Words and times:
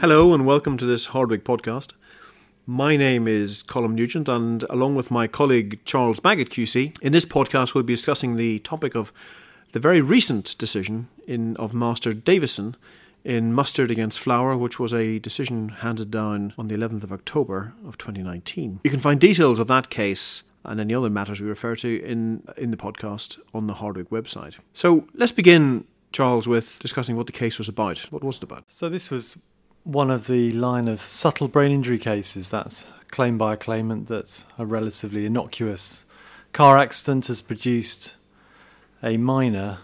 Hello 0.00 0.32
and 0.32 0.46
welcome 0.46 0.78
to 0.78 0.86
this 0.86 1.08
Hardwicke 1.08 1.42
podcast. 1.42 1.92
My 2.66 2.96
name 2.96 3.28
is 3.28 3.62
Colin 3.62 3.94
Nugent, 3.94 4.30
and 4.30 4.62
along 4.70 4.94
with 4.94 5.10
my 5.10 5.26
colleague 5.26 5.78
Charles 5.84 6.20
Bagot 6.20 6.48
QC, 6.48 6.96
in 7.02 7.12
this 7.12 7.26
podcast 7.26 7.74
we'll 7.74 7.84
be 7.84 7.92
discussing 7.92 8.36
the 8.36 8.60
topic 8.60 8.94
of 8.94 9.12
the 9.72 9.78
very 9.78 10.00
recent 10.00 10.56
decision 10.56 11.08
in 11.26 11.54
of 11.58 11.74
Master 11.74 12.14
Davison 12.14 12.76
in 13.24 13.52
Mustard 13.52 13.90
against 13.90 14.20
Flowers, 14.20 14.56
which 14.56 14.80
was 14.80 14.94
a 14.94 15.18
decision 15.18 15.68
handed 15.68 16.10
down 16.10 16.54
on 16.56 16.68
the 16.68 16.76
11th 16.76 17.02
of 17.02 17.12
October 17.12 17.74
of 17.86 17.98
2019. 17.98 18.80
You 18.82 18.90
can 18.90 19.00
find 19.00 19.20
details 19.20 19.58
of 19.58 19.66
that 19.66 19.90
case 19.90 20.44
and 20.64 20.80
any 20.80 20.94
other 20.94 21.10
matters 21.10 21.42
we 21.42 21.46
refer 21.46 21.76
to 21.76 22.02
in 22.02 22.42
in 22.56 22.70
the 22.70 22.78
podcast 22.78 23.38
on 23.52 23.66
the 23.66 23.74
Hardwicke 23.74 24.08
website. 24.08 24.56
So 24.72 25.06
let's 25.12 25.32
begin, 25.32 25.84
Charles, 26.10 26.48
with 26.48 26.78
discussing 26.78 27.16
what 27.16 27.26
the 27.26 27.32
case 27.32 27.58
was 27.58 27.68
about. 27.68 27.98
What 28.10 28.24
was 28.24 28.38
it 28.38 28.44
about? 28.44 28.64
So 28.72 28.88
this 28.88 29.10
was 29.10 29.36
one 29.90 30.10
of 30.10 30.28
the 30.28 30.52
line 30.52 30.86
of 30.86 31.00
subtle 31.00 31.48
brain 31.48 31.72
injury 31.72 31.98
cases 31.98 32.48
that's 32.48 32.88
claimed 33.10 33.40
by 33.40 33.54
a 33.54 33.56
claimant 33.56 34.06
that 34.06 34.44
a 34.56 34.64
relatively 34.64 35.26
innocuous 35.26 36.04
car 36.52 36.78
accident 36.78 37.26
has 37.26 37.40
produced 37.42 38.14
a 39.02 39.16
minor 39.16 39.78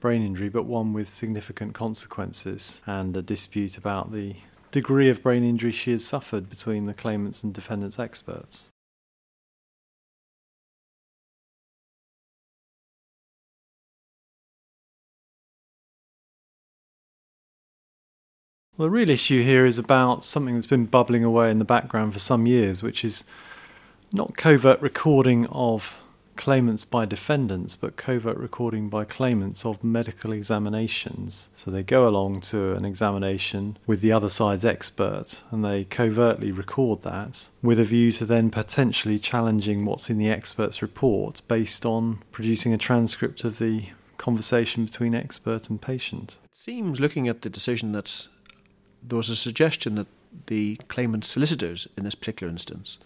brain 0.00 0.20
injury, 0.20 0.50
but 0.50 0.64
one 0.64 0.92
with 0.92 1.08
significant 1.08 1.72
consequences, 1.72 2.82
and 2.86 3.16
a 3.16 3.22
dispute 3.22 3.78
about 3.78 4.12
the 4.12 4.36
degree 4.70 5.08
of 5.08 5.22
brain 5.22 5.42
injury 5.42 5.72
she 5.72 5.92
has 5.92 6.04
suffered 6.04 6.50
between 6.50 6.84
the 6.84 6.92
claimants 6.92 7.42
and 7.42 7.54
defendants' 7.54 7.98
experts. 7.98 8.68
Well, 18.78 18.86
the 18.86 18.92
real 18.92 19.10
issue 19.10 19.42
here 19.42 19.66
is 19.66 19.76
about 19.76 20.22
something 20.22 20.54
that's 20.54 20.64
been 20.64 20.86
bubbling 20.86 21.24
away 21.24 21.50
in 21.50 21.58
the 21.58 21.64
background 21.64 22.12
for 22.12 22.20
some 22.20 22.46
years, 22.46 22.80
which 22.80 23.04
is 23.04 23.24
not 24.12 24.36
covert 24.36 24.80
recording 24.80 25.48
of 25.48 26.06
claimants 26.36 26.84
by 26.84 27.04
defendants, 27.04 27.74
but 27.74 27.96
covert 27.96 28.36
recording 28.36 28.88
by 28.88 29.04
claimants 29.04 29.66
of 29.66 29.82
medical 29.82 30.30
examinations. 30.30 31.48
So 31.56 31.72
they 31.72 31.82
go 31.82 32.06
along 32.06 32.42
to 32.42 32.74
an 32.74 32.84
examination 32.84 33.78
with 33.84 34.00
the 34.00 34.12
other 34.12 34.28
side's 34.28 34.64
expert 34.64 35.42
and 35.50 35.64
they 35.64 35.82
covertly 35.82 36.52
record 36.52 37.02
that 37.02 37.48
with 37.60 37.80
a 37.80 37.84
view 37.84 38.12
to 38.12 38.24
then 38.24 38.48
potentially 38.48 39.18
challenging 39.18 39.86
what's 39.86 40.08
in 40.08 40.18
the 40.18 40.30
expert's 40.30 40.82
report 40.82 41.42
based 41.48 41.84
on 41.84 42.22
producing 42.30 42.72
a 42.72 42.78
transcript 42.78 43.42
of 43.42 43.58
the 43.58 43.86
conversation 44.18 44.84
between 44.84 45.16
expert 45.16 45.68
and 45.68 45.80
patient. 45.80 46.38
It 46.44 46.56
seems, 46.56 47.00
looking 47.00 47.26
at 47.26 47.42
the 47.42 47.50
decision, 47.50 47.90
that 47.92 48.28
there 49.02 49.16
was 49.16 49.30
a 49.30 49.36
suggestion 49.36 49.94
that 49.96 50.06
the 50.46 50.76
claimant's 50.88 51.28
solicitors 51.28 51.88
in 51.96 52.04
this 52.04 52.14
particular 52.14 52.50
instance 52.50 52.98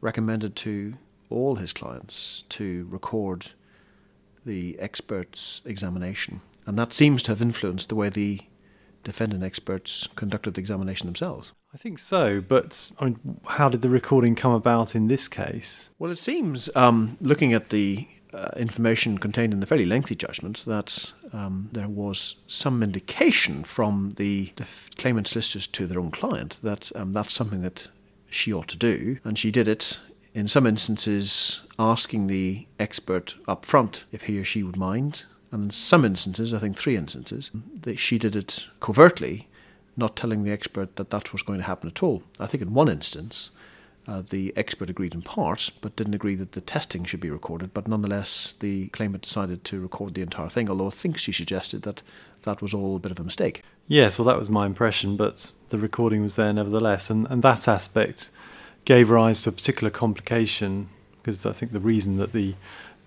recommended 0.00 0.54
to 0.56 0.94
all 1.30 1.56
his 1.56 1.72
clients 1.72 2.44
to 2.48 2.86
record 2.90 3.48
the 4.44 4.78
expert's 4.78 5.60
examination. 5.64 6.40
And 6.66 6.78
that 6.78 6.92
seems 6.92 7.22
to 7.24 7.32
have 7.32 7.42
influenced 7.42 7.88
the 7.88 7.94
way 7.94 8.08
the 8.08 8.40
defendant 9.04 9.42
experts 9.42 10.08
conducted 10.16 10.54
the 10.54 10.60
examination 10.60 11.06
themselves. 11.06 11.52
I 11.72 11.76
think 11.76 11.98
so, 11.98 12.40
but 12.40 12.92
I 12.98 13.06
mean, 13.06 13.40
how 13.46 13.68
did 13.68 13.82
the 13.82 13.90
recording 13.90 14.34
come 14.34 14.52
about 14.52 14.94
in 14.94 15.08
this 15.08 15.28
case? 15.28 15.90
Well, 15.98 16.10
it 16.10 16.18
seems, 16.18 16.70
um, 16.74 17.16
looking 17.20 17.52
at 17.52 17.70
the 17.70 18.08
uh, 18.32 18.50
information 18.56 19.18
contained 19.18 19.52
in 19.52 19.60
the 19.60 19.66
fairly 19.66 19.86
lengthy 19.86 20.14
judgment 20.14 20.64
that 20.66 21.12
um, 21.32 21.68
there 21.72 21.88
was 21.88 22.36
some 22.46 22.82
indication 22.82 23.64
from 23.64 24.14
the 24.16 24.52
def- 24.56 24.90
claimant 24.96 25.28
solicitors 25.28 25.66
to 25.68 25.86
their 25.86 26.00
own 26.00 26.10
client 26.10 26.58
that 26.62 26.90
um, 26.94 27.12
that's 27.12 27.34
something 27.34 27.60
that 27.60 27.88
she 28.30 28.52
ought 28.52 28.68
to 28.68 28.76
do, 28.76 29.18
and 29.24 29.38
she 29.38 29.50
did 29.50 29.68
it. 29.68 30.00
In 30.34 30.48
some 30.48 30.66
instances, 30.66 31.62
asking 31.78 32.26
the 32.26 32.66
expert 32.78 33.34
up 33.46 33.64
front 33.64 34.04
if 34.12 34.22
he 34.22 34.38
or 34.38 34.44
she 34.44 34.62
would 34.62 34.76
mind, 34.76 35.24
and 35.50 35.64
in 35.64 35.70
some 35.70 36.04
instances, 36.04 36.52
I 36.52 36.58
think 36.58 36.76
three 36.76 36.96
instances, 36.96 37.50
that 37.82 37.98
she 37.98 38.18
did 38.18 38.36
it 38.36 38.66
covertly, 38.80 39.48
not 39.96 40.14
telling 40.14 40.44
the 40.44 40.52
expert 40.52 40.96
that 40.96 41.10
that 41.10 41.32
was 41.32 41.42
going 41.42 41.58
to 41.58 41.64
happen 41.64 41.88
at 41.88 42.02
all. 42.02 42.22
I 42.38 42.46
think 42.46 42.62
in 42.62 42.74
one 42.74 42.88
instance, 42.88 43.50
uh, 44.08 44.22
the 44.22 44.54
expert 44.56 44.88
agreed 44.88 45.12
in 45.12 45.20
part, 45.20 45.70
but 45.82 45.94
didn't 45.94 46.14
agree 46.14 46.34
that 46.34 46.52
the 46.52 46.62
testing 46.62 47.04
should 47.04 47.20
be 47.20 47.30
recorded. 47.30 47.74
But 47.74 47.86
nonetheless, 47.86 48.54
the 48.58 48.88
claimant 48.88 49.22
decided 49.22 49.64
to 49.64 49.80
record 49.80 50.14
the 50.14 50.22
entire 50.22 50.48
thing, 50.48 50.70
although 50.70 50.86
I 50.86 50.90
think 50.90 51.18
she 51.18 51.30
suggested 51.30 51.82
that 51.82 52.02
that 52.42 52.62
was 52.62 52.72
all 52.72 52.96
a 52.96 52.98
bit 52.98 53.12
of 53.12 53.20
a 53.20 53.24
mistake. 53.24 53.62
Yes, 53.86 54.18
well, 54.18 54.26
that 54.26 54.38
was 54.38 54.48
my 54.48 54.64
impression, 54.64 55.18
but 55.18 55.54
the 55.68 55.78
recording 55.78 56.22
was 56.22 56.36
there 56.36 56.52
nevertheless. 56.54 57.10
And, 57.10 57.26
and 57.28 57.42
that 57.42 57.68
aspect 57.68 58.30
gave 58.86 59.10
rise 59.10 59.42
to 59.42 59.50
a 59.50 59.52
particular 59.52 59.90
complication 59.90 60.88
because 61.20 61.44
I 61.44 61.52
think 61.52 61.72
the 61.72 61.80
reason 61.80 62.16
that 62.16 62.32
the 62.32 62.54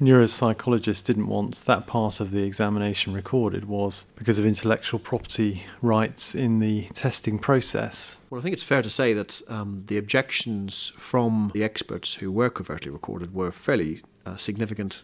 neuropsychologist 0.02 1.06
didn't 1.06 1.28
want 1.28 1.56
that 1.66 1.86
part 1.86 2.20
of 2.20 2.32
the 2.32 2.44
examination 2.44 3.14
recorded 3.14 3.66
was 3.66 4.08
because 4.16 4.40
of 4.40 4.46
intellectual 4.46 5.00
property 5.00 5.64
rights 5.82 6.34
in 6.34 6.60
the 6.60 6.88
testing 6.94 7.38
process. 7.38 8.18
Well, 8.30 8.40
I 8.40 8.42
think 8.42 8.54
it's 8.54 8.64
fair 8.64 8.82
to 8.82 8.90
say 8.90 9.14
that 9.14 9.42
um, 9.48 9.84
the 9.88 9.98
objections 9.98 10.92
from 10.98 11.52
the 11.54 11.64
experts 11.64 12.16
who 12.16 12.32
were 12.32 12.50
covertly 12.50 12.92
recorded 12.92 13.34
were 13.34 13.52
fairly 13.52 14.02
uh, 14.26 14.36
significant 14.38 15.04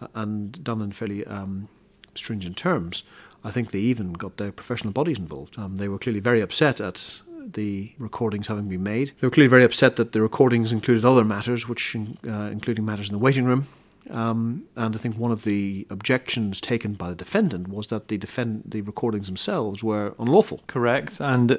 uh, 0.00 0.08
and 0.14 0.62
done 0.62 0.82
in 0.82 0.92
fairly 0.92 1.24
um, 1.26 1.68
stringent 2.14 2.58
terms. 2.58 3.02
I 3.42 3.50
think 3.50 3.70
they 3.70 3.78
even 3.80 4.12
got 4.12 4.36
their 4.36 4.52
professional 4.52 4.92
bodies 4.92 5.18
involved. 5.18 5.58
Um, 5.58 5.76
they 5.76 5.88
were 5.88 5.98
clearly 5.98 6.20
very 6.20 6.40
upset 6.40 6.80
at 6.80 7.20
the 7.52 7.92
recordings 7.98 8.46
having 8.46 8.68
been 8.68 8.82
made. 8.82 9.12
They 9.20 9.26
were 9.26 9.30
clearly 9.30 9.48
very 9.48 9.64
upset 9.64 9.96
that 9.96 10.12
the 10.12 10.22
recordings 10.22 10.72
included 10.72 11.04
other 11.04 11.24
matters, 11.24 11.68
which 11.68 11.94
uh, 11.94 12.30
including 12.50 12.84
matters 12.84 13.08
in 13.08 13.12
the 13.12 13.18
waiting 13.18 13.44
room, 13.44 13.68
um, 14.10 14.64
and 14.76 14.94
I 14.94 14.98
think 14.98 15.16
one 15.16 15.32
of 15.32 15.44
the 15.44 15.86
objections 15.90 16.60
taken 16.60 16.94
by 16.94 17.10
the 17.10 17.16
defendant 17.16 17.68
was 17.68 17.86
that 17.88 18.08
the 18.08 18.18
defend 18.18 18.64
the 18.66 18.82
recordings 18.82 19.26
themselves 19.26 19.82
were 19.82 20.14
unlawful. 20.18 20.60
Correct. 20.66 21.20
And 21.20 21.58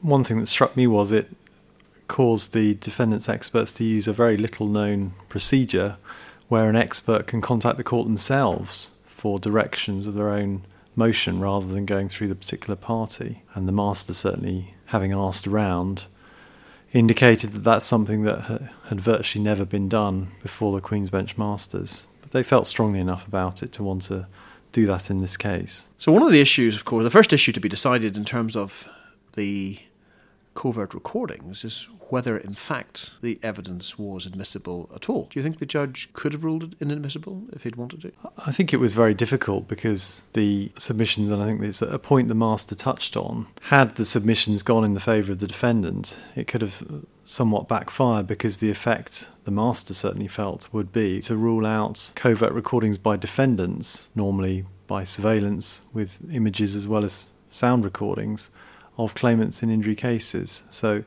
one 0.00 0.24
thing 0.24 0.38
that 0.38 0.46
struck 0.46 0.76
me 0.76 0.86
was 0.86 1.12
it 1.12 1.30
caused 2.08 2.52
the 2.52 2.74
defendant's 2.74 3.28
experts 3.28 3.72
to 3.72 3.84
use 3.84 4.06
a 4.06 4.12
very 4.12 4.36
little 4.36 4.66
known 4.66 5.14
procedure 5.28 5.96
where 6.48 6.68
an 6.68 6.76
expert 6.76 7.26
can 7.26 7.40
contact 7.40 7.76
the 7.76 7.84
court 7.84 8.06
themselves 8.06 8.90
for 9.06 9.38
directions 9.38 10.06
of 10.06 10.14
their 10.14 10.28
own 10.28 10.64
motion 10.94 11.40
rather 11.40 11.66
than 11.66 11.86
going 11.86 12.08
through 12.08 12.28
the 12.28 12.34
particular 12.34 12.76
party. 12.76 13.42
And 13.54 13.66
the 13.66 13.72
master 13.72 14.12
certainly, 14.14 14.74
having 14.86 15.12
asked 15.12 15.46
around, 15.46 16.06
indicated 16.94 17.52
that 17.52 17.64
that's 17.64 17.84
something 17.84 18.22
that 18.22 18.70
had 18.88 19.00
virtually 19.00 19.44
never 19.44 19.64
been 19.64 19.88
done 19.88 20.28
before 20.40 20.72
the 20.72 20.80
Queen's 20.80 21.10
Bench 21.10 21.36
Masters. 21.36 22.06
But 22.22 22.30
they 22.30 22.42
felt 22.42 22.66
strongly 22.66 23.00
enough 23.00 23.26
about 23.26 23.62
it 23.62 23.72
to 23.72 23.82
want 23.82 24.02
to 24.04 24.26
do 24.72 24.86
that 24.86 25.10
in 25.10 25.20
this 25.20 25.36
case. 25.36 25.86
So, 25.98 26.12
one 26.12 26.22
of 26.22 26.30
the 26.32 26.40
issues, 26.40 26.76
of 26.76 26.84
course, 26.84 27.04
the 27.04 27.10
first 27.10 27.32
issue 27.32 27.52
to 27.52 27.60
be 27.60 27.68
decided 27.68 28.16
in 28.16 28.24
terms 28.24 28.56
of 28.56 28.88
the 29.34 29.80
covert 30.54 30.94
recordings 30.94 31.64
is 31.64 31.88
whether, 32.10 32.36
in 32.36 32.54
fact, 32.54 33.14
the 33.22 33.38
evidence 33.42 33.98
was 33.98 34.26
admissible 34.26 34.90
at 34.94 35.08
all. 35.08 35.26
Do 35.30 35.38
you 35.38 35.42
think 35.42 35.58
the 35.58 35.66
judge 35.66 36.10
could 36.12 36.32
have 36.32 36.44
ruled 36.44 36.62
it 36.62 36.74
inadmissible 36.80 37.44
if 37.52 37.62
he'd 37.62 37.76
wanted 37.76 38.02
to? 38.02 38.12
I 38.46 38.52
think 38.52 38.72
it 38.72 38.76
was 38.78 38.94
very 38.94 39.14
difficult 39.14 39.66
because 39.68 40.22
the 40.32 40.70
submissions, 40.78 41.30
and 41.30 41.42
I 41.42 41.46
think 41.46 41.62
it's 41.62 41.82
a 41.82 41.98
point 41.98 42.28
the 42.28 42.34
master 42.34 42.74
touched 42.74 43.16
on, 43.16 43.46
had 43.62 43.96
the 43.96 44.04
submissions 44.04 44.62
gone 44.62 44.84
in 44.84 44.94
the 44.94 45.00
favour 45.00 45.32
of 45.32 45.40
the 45.40 45.46
defendant, 45.46 46.18
it 46.36 46.46
could 46.46 46.62
have 46.62 46.84
somewhat 47.24 47.68
backfired 47.68 48.26
because 48.26 48.58
the 48.58 48.70
effect 48.70 49.28
the 49.44 49.50
master 49.50 49.94
certainly 49.94 50.28
felt 50.28 50.68
would 50.72 50.92
be 50.92 51.20
to 51.20 51.36
rule 51.36 51.66
out 51.66 52.12
covert 52.14 52.52
recordings 52.52 52.98
by 52.98 53.16
defendants, 53.16 54.10
normally 54.14 54.66
by 54.86 55.04
surveillance 55.04 55.82
with 55.94 56.20
images 56.32 56.74
as 56.74 56.86
well 56.86 57.04
as 57.04 57.30
sound 57.50 57.84
recordings 57.84 58.50
of 58.96 59.14
claimants 59.14 59.62
in 59.62 59.70
injury 59.70 59.94
cases. 59.94 60.64
So 60.70 61.04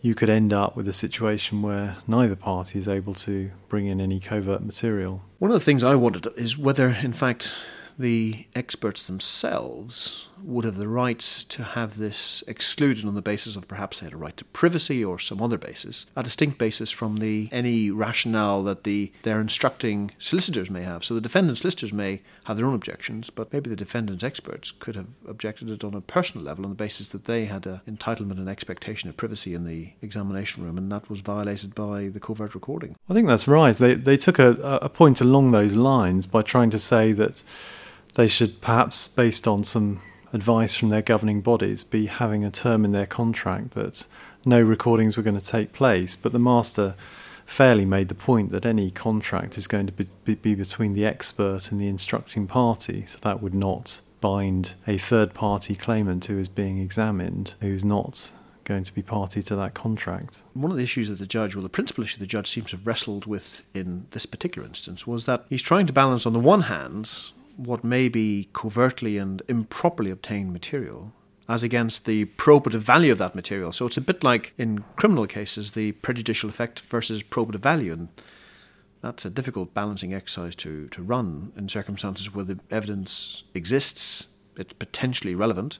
you 0.00 0.14
could 0.14 0.28
end 0.28 0.52
up 0.52 0.76
with 0.76 0.86
a 0.86 0.92
situation 0.92 1.62
where 1.62 1.96
neither 2.06 2.36
party 2.36 2.78
is 2.78 2.86
able 2.86 3.14
to 3.14 3.50
bring 3.68 3.86
in 3.86 4.00
any 4.00 4.20
covert 4.20 4.62
material. 4.62 5.22
One 5.38 5.50
of 5.50 5.54
the 5.54 5.64
things 5.64 5.82
I 5.82 5.94
wondered 5.94 6.28
is 6.36 6.58
whether, 6.58 6.88
in 6.88 7.14
fact, 7.14 7.54
the 7.98 8.46
experts 8.54 9.06
themselves 9.06 10.28
would 10.42 10.64
have 10.64 10.76
the 10.76 10.88
right 10.88 11.20
to 11.48 11.62
have 11.62 11.96
this 11.96 12.44
excluded 12.46 13.04
on 13.04 13.14
the 13.14 13.22
basis 13.22 13.56
of 13.56 13.66
perhaps 13.66 14.00
they 14.00 14.06
had 14.06 14.12
a 14.12 14.16
right 14.16 14.36
to 14.36 14.44
privacy 14.46 15.02
or 15.04 15.18
some 15.18 15.40
other 15.40 15.56
basis, 15.56 16.06
a 16.16 16.22
distinct 16.22 16.58
basis 16.58 16.90
from 16.90 17.16
the 17.16 17.48
any 17.50 17.90
rationale 17.90 18.62
that 18.62 18.84
the 18.84 19.10
their 19.22 19.40
instructing 19.40 20.10
solicitors 20.18 20.70
may 20.70 20.82
have. 20.82 21.04
So 21.04 21.14
the 21.14 21.20
defendant's 21.20 21.62
solicitors 21.62 21.92
may 21.92 22.20
have 22.44 22.56
their 22.56 22.66
own 22.66 22.74
objections, 22.74 23.30
but 23.30 23.52
maybe 23.52 23.70
the 23.70 23.76
defendant's 23.76 24.24
experts 24.24 24.70
could 24.70 24.96
have 24.96 25.06
objected 25.26 25.70
it 25.70 25.84
on 25.84 25.94
a 25.94 26.00
personal 26.00 26.44
level 26.44 26.64
on 26.64 26.70
the 26.70 26.76
basis 26.76 27.08
that 27.08 27.24
they 27.24 27.46
had 27.46 27.66
an 27.66 27.80
entitlement 27.88 28.38
and 28.38 28.48
expectation 28.48 29.08
of 29.08 29.16
privacy 29.16 29.54
in 29.54 29.64
the 29.64 29.92
examination 30.02 30.62
room, 30.62 30.76
and 30.76 30.92
that 30.92 31.08
was 31.08 31.20
violated 31.20 31.74
by 31.74 32.08
the 32.08 32.20
covert 32.20 32.54
recording. 32.54 32.96
I 33.08 33.14
think 33.14 33.28
that's 33.28 33.48
right. 33.48 33.74
They 33.74 33.94
they 33.94 34.16
took 34.16 34.38
a, 34.38 34.78
a 34.82 34.88
point 34.88 35.20
along 35.20 35.52
those 35.52 35.74
lines 35.74 36.26
by 36.26 36.42
trying 36.42 36.70
to 36.70 36.78
say 36.78 37.12
that 37.12 37.42
they 38.14 38.28
should 38.28 38.60
perhaps, 38.60 39.08
based 39.08 39.46
on 39.46 39.64
some 39.64 40.00
advice 40.32 40.74
from 40.74 40.88
their 40.88 41.02
governing 41.02 41.40
bodies 41.40 41.84
be 41.84 42.06
having 42.06 42.44
a 42.44 42.50
term 42.50 42.84
in 42.84 42.92
their 42.92 43.06
contract 43.06 43.70
that 43.72 44.06
no 44.44 44.60
recordings 44.60 45.16
were 45.16 45.22
going 45.22 45.38
to 45.38 45.44
take 45.44 45.72
place. 45.72 46.16
But 46.16 46.32
the 46.32 46.38
master 46.38 46.96
fairly 47.46 47.84
made 47.84 48.08
the 48.08 48.14
point 48.14 48.50
that 48.50 48.66
any 48.66 48.90
contract 48.90 49.56
is 49.58 49.66
going 49.66 49.86
to 49.86 49.92
be, 49.92 50.34
be 50.34 50.54
between 50.54 50.94
the 50.94 51.06
expert 51.06 51.70
and 51.70 51.80
the 51.80 51.88
instructing 51.88 52.46
party, 52.46 53.04
so 53.06 53.18
that 53.22 53.42
would 53.42 53.54
not 53.54 54.00
bind 54.20 54.74
a 54.86 54.96
third 54.96 55.34
party 55.34 55.74
claimant 55.74 56.24
who 56.24 56.38
is 56.38 56.48
being 56.48 56.78
examined, 56.78 57.54
who's 57.60 57.84
not 57.84 58.32
going 58.64 58.82
to 58.82 58.94
be 58.94 59.02
party 59.02 59.42
to 59.42 59.54
that 59.54 59.74
contract. 59.74 60.42
One 60.54 60.70
of 60.70 60.78
the 60.78 60.82
issues 60.82 61.10
that 61.10 61.18
the 61.18 61.26
judge, 61.26 61.54
or 61.54 61.60
the 61.60 61.68
principal 61.68 62.02
issue 62.02 62.18
the 62.18 62.26
judge 62.26 62.48
seems 62.48 62.70
to 62.70 62.76
have 62.78 62.86
wrestled 62.86 63.26
with 63.26 63.66
in 63.74 64.06
this 64.12 64.24
particular 64.24 64.66
instance, 64.66 65.06
was 65.06 65.26
that 65.26 65.44
he's 65.50 65.60
trying 65.60 65.86
to 65.86 65.92
balance, 65.92 66.24
on 66.24 66.32
the 66.32 66.40
one 66.40 66.62
hand, 66.62 67.32
what 67.56 67.84
may 67.84 68.08
be 68.08 68.48
covertly 68.52 69.18
and 69.18 69.42
improperly 69.48 70.10
obtained 70.10 70.52
material 70.52 71.12
as 71.48 71.62
against 71.62 72.06
the 72.06 72.24
probative 72.24 72.80
value 72.80 73.12
of 73.12 73.18
that 73.18 73.34
material. 73.34 73.72
So 73.72 73.86
it's 73.86 73.96
a 73.96 74.00
bit 74.00 74.24
like 74.24 74.54
in 74.56 74.84
criminal 74.96 75.26
cases, 75.26 75.72
the 75.72 75.92
prejudicial 75.92 76.48
effect 76.48 76.80
versus 76.80 77.22
probative 77.22 77.60
value. 77.60 77.92
And 77.92 78.08
that's 79.02 79.24
a 79.24 79.30
difficult 79.30 79.74
balancing 79.74 80.14
exercise 80.14 80.54
to, 80.56 80.88
to 80.88 81.02
run 81.02 81.52
in 81.56 81.68
circumstances 81.68 82.34
where 82.34 82.44
the 82.44 82.58
evidence 82.70 83.44
exists, 83.54 84.26
it's 84.56 84.72
potentially 84.72 85.34
relevant, 85.34 85.78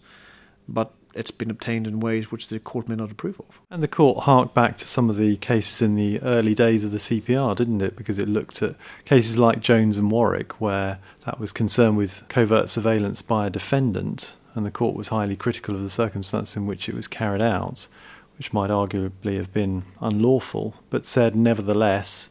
but 0.69 0.93
it's 1.15 1.31
been 1.31 1.51
obtained 1.51 1.87
in 1.87 2.01
ways 2.01 2.31
which 2.31 2.49
the 2.49 2.59
court 2.59 2.89
may 2.89 2.97
not 2.97 3.11
approve 3.11 3.41
of. 3.41 3.61
And 3.71 3.83
the 3.83 3.89
court 3.89 4.25
harked 4.25 4.55
back 4.55 4.77
to 4.79 4.89
some 4.89 5.09
of 5.09 5.17
the 5.17 5.37
cases 5.37 5.81
in 5.81 5.95
the 5.95 6.21
early 6.21 6.55
days 6.55 6.85
of 6.85 6.91
the 6.91 6.99
CPR, 6.99 7.57
didn't 7.57 7.81
it? 7.81 7.97
Because 7.97 8.19
it 8.19 8.29
looked 8.29 8.63
at 8.63 8.77
cases 9.05 9.39
like 9.39 9.61
Jones 9.61 9.99
and 9.99 10.11
Warwick, 10.11 10.61
where 10.61 10.99
that 11.25 11.39
was 11.39 11.53
concerned 11.53 11.97
with 11.97 12.25
covert 12.29 12.69
surveillance 12.69 13.23
by 13.23 13.47
a 13.47 13.51
defendant, 13.51 14.35
and 14.55 14.67
the 14.67 14.71
court 14.71 14.95
was 14.95 15.09
highly 15.09 15.37
critical 15.37 15.75
of 15.75 15.83
the 15.83 15.91
circumstance 15.91 16.57
in 16.57 16.67
which 16.67 16.89
it 16.89 16.95
was 16.95 17.09
carried 17.09 17.43
out, 17.43 17.89
which 18.37 18.53
might 18.53 18.71
arguably 18.71 19.37
have 19.37 19.53
been 19.53 19.85
unlawful, 20.01 20.75
but 20.91 21.07
said 21.07 21.37
nevertheless 21.37 22.29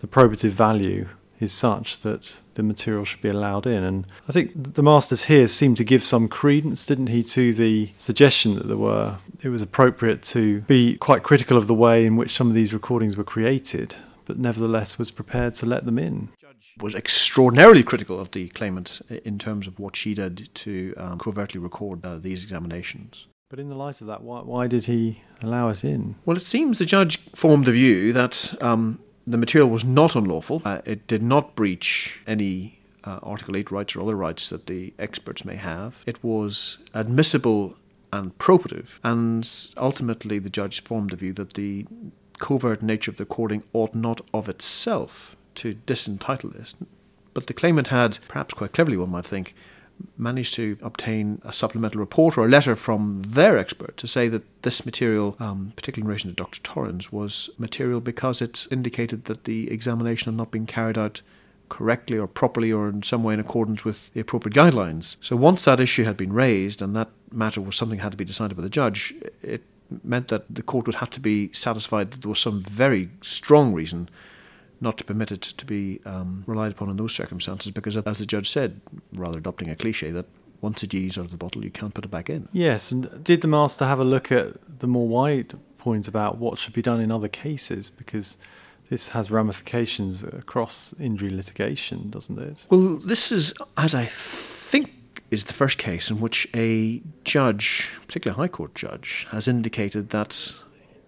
the 0.00 0.06
probative 0.06 0.50
value 0.50 1.08
is 1.40 1.52
such 1.52 2.00
that 2.00 2.40
the 2.54 2.62
material 2.62 3.04
should 3.04 3.22
be 3.22 3.28
allowed 3.28 3.66
in. 3.66 3.82
And 3.82 4.06
I 4.28 4.32
think 4.32 4.52
the 4.74 4.82
masters 4.82 5.24
here 5.24 5.48
seemed 5.48 5.78
to 5.78 5.84
give 5.84 6.04
some 6.04 6.28
credence, 6.28 6.84
didn't 6.84 7.08
he, 7.08 7.22
to 7.24 7.52
the 7.54 7.90
suggestion 7.96 8.54
that 8.56 8.68
there 8.68 8.76
were 8.76 9.16
it 9.42 9.48
was 9.48 9.62
appropriate 9.62 10.22
to 10.22 10.60
be 10.62 10.96
quite 10.96 11.22
critical 11.22 11.56
of 11.56 11.66
the 11.66 11.74
way 11.74 12.04
in 12.04 12.16
which 12.16 12.34
some 12.34 12.48
of 12.48 12.54
these 12.54 12.74
recordings 12.74 13.16
were 13.16 13.24
created, 13.24 13.94
but 14.26 14.38
nevertheless 14.38 14.98
was 14.98 15.10
prepared 15.10 15.54
to 15.54 15.66
let 15.66 15.86
them 15.86 15.98
in. 15.98 16.28
Was 16.78 16.94
extraordinarily 16.94 17.82
critical 17.82 18.18
of 18.20 18.30
the 18.30 18.48
claimant 18.48 19.02
in 19.24 19.38
terms 19.38 19.66
of 19.66 19.78
what 19.78 19.96
she 19.96 20.14
did 20.14 20.54
to 20.54 20.94
um, 20.96 21.18
covertly 21.18 21.60
record 21.60 22.04
uh, 22.04 22.18
these 22.18 22.42
examinations. 22.42 23.26
But 23.50 23.58
in 23.58 23.68
the 23.68 23.74
light 23.74 24.00
of 24.00 24.06
that, 24.06 24.22
why, 24.22 24.40
why 24.42 24.66
did 24.68 24.84
he 24.84 25.20
allow 25.42 25.68
it 25.70 25.84
in? 25.84 26.14
Well, 26.24 26.36
it 26.36 26.44
seems 26.44 26.78
the 26.78 26.84
judge 26.84 27.18
formed 27.34 27.66
the 27.66 27.72
view 27.72 28.12
that 28.12 28.54
um, 28.62 29.00
the 29.30 29.36
material 29.36 29.70
was 29.70 29.84
not 29.84 30.16
unlawful. 30.16 30.62
Uh, 30.64 30.80
it 30.84 31.06
did 31.06 31.22
not 31.22 31.54
breach 31.54 32.20
any 32.26 32.78
uh, 33.04 33.20
Article 33.22 33.56
8 33.56 33.70
rights 33.70 33.96
or 33.96 34.02
other 34.02 34.16
rights 34.16 34.48
that 34.48 34.66
the 34.66 34.92
experts 34.98 35.44
may 35.44 35.56
have. 35.56 36.02
It 36.06 36.22
was 36.22 36.78
admissible 36.94 37.76
and 38.12 38.36
probative, 38.38 38.98
and 39.04 39.48
ultimately 39.76 40.38
the 40.38 40.50
judge 40.50 40.82
formed 40.82 41.10
the 41.10 41.16
view 41.16 41.32
that 41.34 41.54
the 41.54 41.86
covert 42.38 42.82
nature 42.82 43.10
of 43.10 43.18
the 43.18 43.24
recording 43.24 43.62
ought 43.72 43.94
not 43.94 44.20
of 44.34 44.48
itself 44.48 45.36
to 45.56 45.74
disentitle 45.74 46.50
this. 46.50 46.74
But 47.32 47.46
the 47.46 47.54
claimant 47.54 47.88
had, 47.88 48.18
perhaps 48.26 48.54
quite 48.54 48.72
cleverly 48.72 48.96
one 48.96 49.10
might 49.10 49.26
think, 49.26 49.54
managed 50.16 50.54
to 50.54 50.76
obtain 50.82 51.40
a 51.44 51.52
supplemental 51.52 52.00
report 52.00 52.36
or 52.36 52.44
a 52.44 52.48
letter 52.48 52.76
from 52.76 53.22
their 53.22 53.58
expert 53.58 53.96
to 53.96 54.06
say 54.06 54.28
that 54.28 54.42
this 54.62 54.84
material, 54.84 55.36
um, 55.40 55.72
particularly 55.76 56.04
in 56.04 56.08
relation 56.08 56.30
to 56.30 56.36
Dr. 56.36 56.60
Torrens, 56.60 57.12
was 57.12 57.50
material 57.58 58.00
because 58.00 58.42
it 58.42 58.66
indicated 58.70 59.24
that 59.26 59.44
the 59.44 59.70
examination 59.70 60.32
had 60.32 60.36
not 60.36 60.50
been 60.50 60.66
carried 60.66 60.98
out 60.98 61.22
correctly 61.68 62.18
or 62.18 62.26
properly 62.26 62.72
or 62.72 62.88
in 62.88 63.02
some 63.02 63.22
way 63.22 63.34
in 63.34 63.40
accordance 63.40 63.84
with 63.84 64.12
the 64.12 64.20
appropriate 64.20 64.54
guidelines. 64.54 65.16
So 65.20 65.36
once 65.36 65.64
that 65.64 65.80
issue 65.80 66.04
had 66.04 66.16
been 66.16 66.32
raised 66.32 66.82
and 66.82 66.94
that 66.96 67.08
matter 67.30 67.60
was 67.60 67.76
something 67.76 67.98
that 67.98 68.02
had 68.02 68.12
to 68.12 68.18
be 68.18 68.24
decided 68.24 68.56
by 68.56 68.62
the 68.62 68.68
judge, 68.68 69.14
it 69.42 69.62
meant 70.04 70.28
that 70.28 70.52
the 70.52 70.62
court 70.62 70.86
would 70.86 70.96
have 70.96 71.10
to 71.10 71.20
be 71.20 71.52
satisfied 71.52 72.10
that 72.10 72.22
there 72.22 72.28
was 72.28 72.40
some 72.40 72.60
very 72.60 73.08
strong 73.20 73.72
reason 73.72 74.08
not 74.80 74.98
to 74.98 75.04
permit 75.04 75.30
it 75.30 75.42
to 75.42 75.64
be 75.66 76.00
um, 76.04 76.44
relied 76.46 76.72
upon 76.72 76.88
in 76.88 76.96
those 76.96 77.14
circumstances 77.14 77.70
because, 77.70 77.96
as 77.96 78.18
the 78.18 78.26
judge 78.26 78.48
said, 78.48 78.80
rather 79.12 79.38
adopting 79.38 79.68
a 79.68 79.76
cliche, 79.76 80.10
that 80.10 80.26
once 80.60 80.82
a 80.82 80.86
genie's 80.86 81.18
out 81.18 81.24
of 81.24 81.30
the 81.30 81.36
bottle, 81.36 81.64
you 81.64 81.70
can't 81.70 81.94
put 81.94 82.04
it 82.04 82.10
back 82.10 82.30
in. 82.30 82.48
Yes, 82.52 82.90
and 82.90 83.22
did 83.24 83.40
the 83.40 83.48
master 83.48 83.84
have 83.84 83.98
a 83.98 84.04
look 84.04 84.30
at 84.32 84.80
the 84.80 84.86
more 84.86 85.08
wide 85.08 85.54
point 85.78 86.08
about 86.08 86.38
what 86.38 86.58
should 86.58 86.74
be 86.74 86.82
done 86.82 87.00
in 87.00 87.10
other 87.10 87.28
cases? 87.28 87.90
Because 87.90 88.36
this 88.90 89.08
has 89.08 89.30
ramifications 89.30 90.22
across 90.22 90.92
injury 91.00 91.30
litigation, 91.30 92.10
doesn't 92.10 92.38
it? 92.38 92.66
Well, 92.70 92.96
this 92.96 93.30
is, 93.32 93.54
as 93.76 93.94
I 93.94 94.04
think, 94.06 95.22
is 95.30 95.44
the 95.44 95.54
first 95.54 95.78
case 95.78 96.10
in 96.10 96.20
which 96.20 96.48
a 96.54 97.00
judge, 97.24 97.90
particularly 98.06 98.36
a 98.36 98.42
High 98.42 98.48
Court 98.48 98.74
judge, 98.74 99.26
has 99.30 99.46
indicated 99.46 100.10
that 100.10 100.60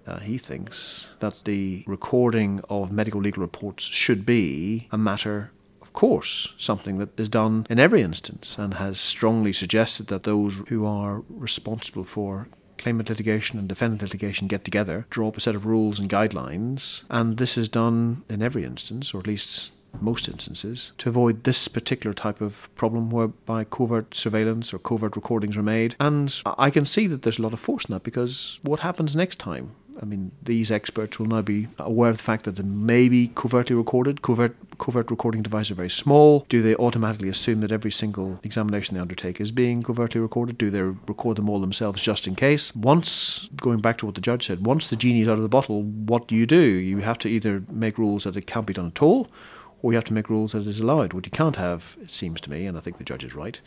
uh, 0.07 0.21
he 0.21 0.39
thinks 0.39 1.15
that 1.21 1.43
the 1.45 1.85
recording 1.87 2.61
of 2.69 2.93
medical 2.93 3.21
legal 3.21 3.41
reports 3.41 3.85
should 3.85 4.27
be 4.27 4.89
a 4.91 4.99
matter 4.99 5.51
of 5.81 5.93
course, 5.93 6.55
something 6.57 6.97
that 6.97 7.21
is 7.21 7.29
done 7.29 7.67
in 7.69 7.79
every 7.79 8.01
instance 8.01 8.57
and 8.57 8.75
has 8.75 8.99
strongly 8.99 9.53
suggested 9.53 10.07
that 10.07 10.23
those 10.23 10.55
who 10.69 10.87
are 10.87 11.23
responsible 11.29 12.05
for 12.05 12.49
claimant 12.79 13.11
litigation 13.11 13.59
and 13.59 13.69
defendant 13.69 14.01
litigation 14.01 14.49
get 14.49 14.65
together, 14.65 15.07
draw 15.11 15.29
up 15.29 15.37
a 15.37 15.41
set 15.41 15.55
of 15.55 15.67
rules 15.67 16.01
and 16.01 16.09
guidelines, 16.09 17.05
and 17.11 17.37
this 17.37 17.59
is 17.59 17.69
done 17.69 18.25
in 18.31 18.41
every 18.41 18.65
instance, 18.65 19.13
or 19.13 19.21
at 19.21 19.27
least 19.27 19.71
most 20.01 20.29
instances, 20.29 20.93
to 20.99 21.11
avoid 21.11 21.45
this 21.45 21.69
particular 21.69 22.15
type 22.15 22.41
of 22.41 22.75
problem 22.75 23.11
whereby 23.11 23.63
covert 23.63 24.15
surveillance 24.15 24.73
or 24.73 24.79
covert 24.79 25.15
recordings 25.15 25.57
are 25.57 25.63
made. 25.63 25.95
And 26.01 26.35
I 26.59 26.71
can 26.71 26.87
see 26.87 27.07
that 27.09 27.23
there's 27.23 27.39
a 27.39 27.43
lot 27.43 27.53
of 27.53 27.61
force 27.61 27.85
in 27.85 27.93
that 27.93 28.03
because 28.03 28.59
what 28.63 28.81
happens 28.81 29.15
next 29.15 29.39
time 29.39 29.73
I 30.01 30.05
mean, 30.05 30.33
these 30.43 30.71
experts 30.71 31.19
will 31.19 31.27
now 31.27 31.43
be 31.43 31.69
aware 31.79 32.11
of 32.11 32.17
the 32.17 32.23
fact 32.23 32.45
that 32.45 32.57
they 32.57 32.63
may 32.63 33.09
be 33.09 33.31
covertly 33.35 33.77
recorded. 33.77 34.23
Covert, 34.23 34.57
covert 34.79 35.11
recording 35.11 35.43
devices 35.43 35.73
are 35.73 35.75
very 35.75 35.91
small. 35.91 36.47
Do 36.49 36.63
they 36.63 36.75
automatically 36.77 37.29
assume 37.29 37.61
that 37.61 37.73
every 37.73 37.91
single 37.91 38.41
examination 38.43 38.95
they 38.95 39.01
undertake 39.01 39.41
is 39.41 39.53
being 39.53 39.83
covertly 39.83 40.21
recorded? 40.21 40.59
Do 40.59 40.71
they 40.71 40.81
record 40.81 41.37
them 41.37 41.49
all 41.49 41.61
themselves 41.61 42.03
just 42.03 42.27
in 42.27 42.35
case? 42.35 42.75
Once, 42.75 43.49
going 43.57 43.81
back 43.81 43.99
to 43.99 44.07
what 44.07 44.15
the 44.15 44.21
judge 44.21 44.47
said, 44.47 44.67
once 44.67 44.89
the 44.89 44.97
genie's 44.97 45.29
out 45.29 45.37
of 45.37 45.43
the 45.43 45.49
bottle, 45.49 45.83
what 45.83 46.27
do 46.27 46.35
you 46.35 46.47
do? 46.47 46.61
You 46.61 46.99
have 46.99 47.19
to 47.19 47.29
either 47.29 47.63
make 47.71 47.99
rules 47.99 48.25
that 48.25 48.37
it 48.37 48.47
can't 48.47 48.67
be 48.67 48.73
done 48.73 48.87
at 48.87 49.03
all, 49.03 49.29
or 49.83 49.93
you 49.93 49.97
have 49.97 50.05
to 50.05 50.15
make 50.15 50.31
rules 50.31 50.53
that 50.53 50.63
it 50.63 50.69
is 50.69 50.81
allowed. 50.81 51.13
What 51.13 51.27
you 51.27 51.33
can't 51.33 51.57
have, 51.57 51.97
it 52.01 52.11
seems 52.11 52.41
to 52.43 52.51
me, 52.51 52.67
and 52.67 52.77
I 52.77 52.81
think 52.81 52.99
the 52.99 53.05
judge 53.05 53.25
is 53.25 53.35
right, 53.35 53.61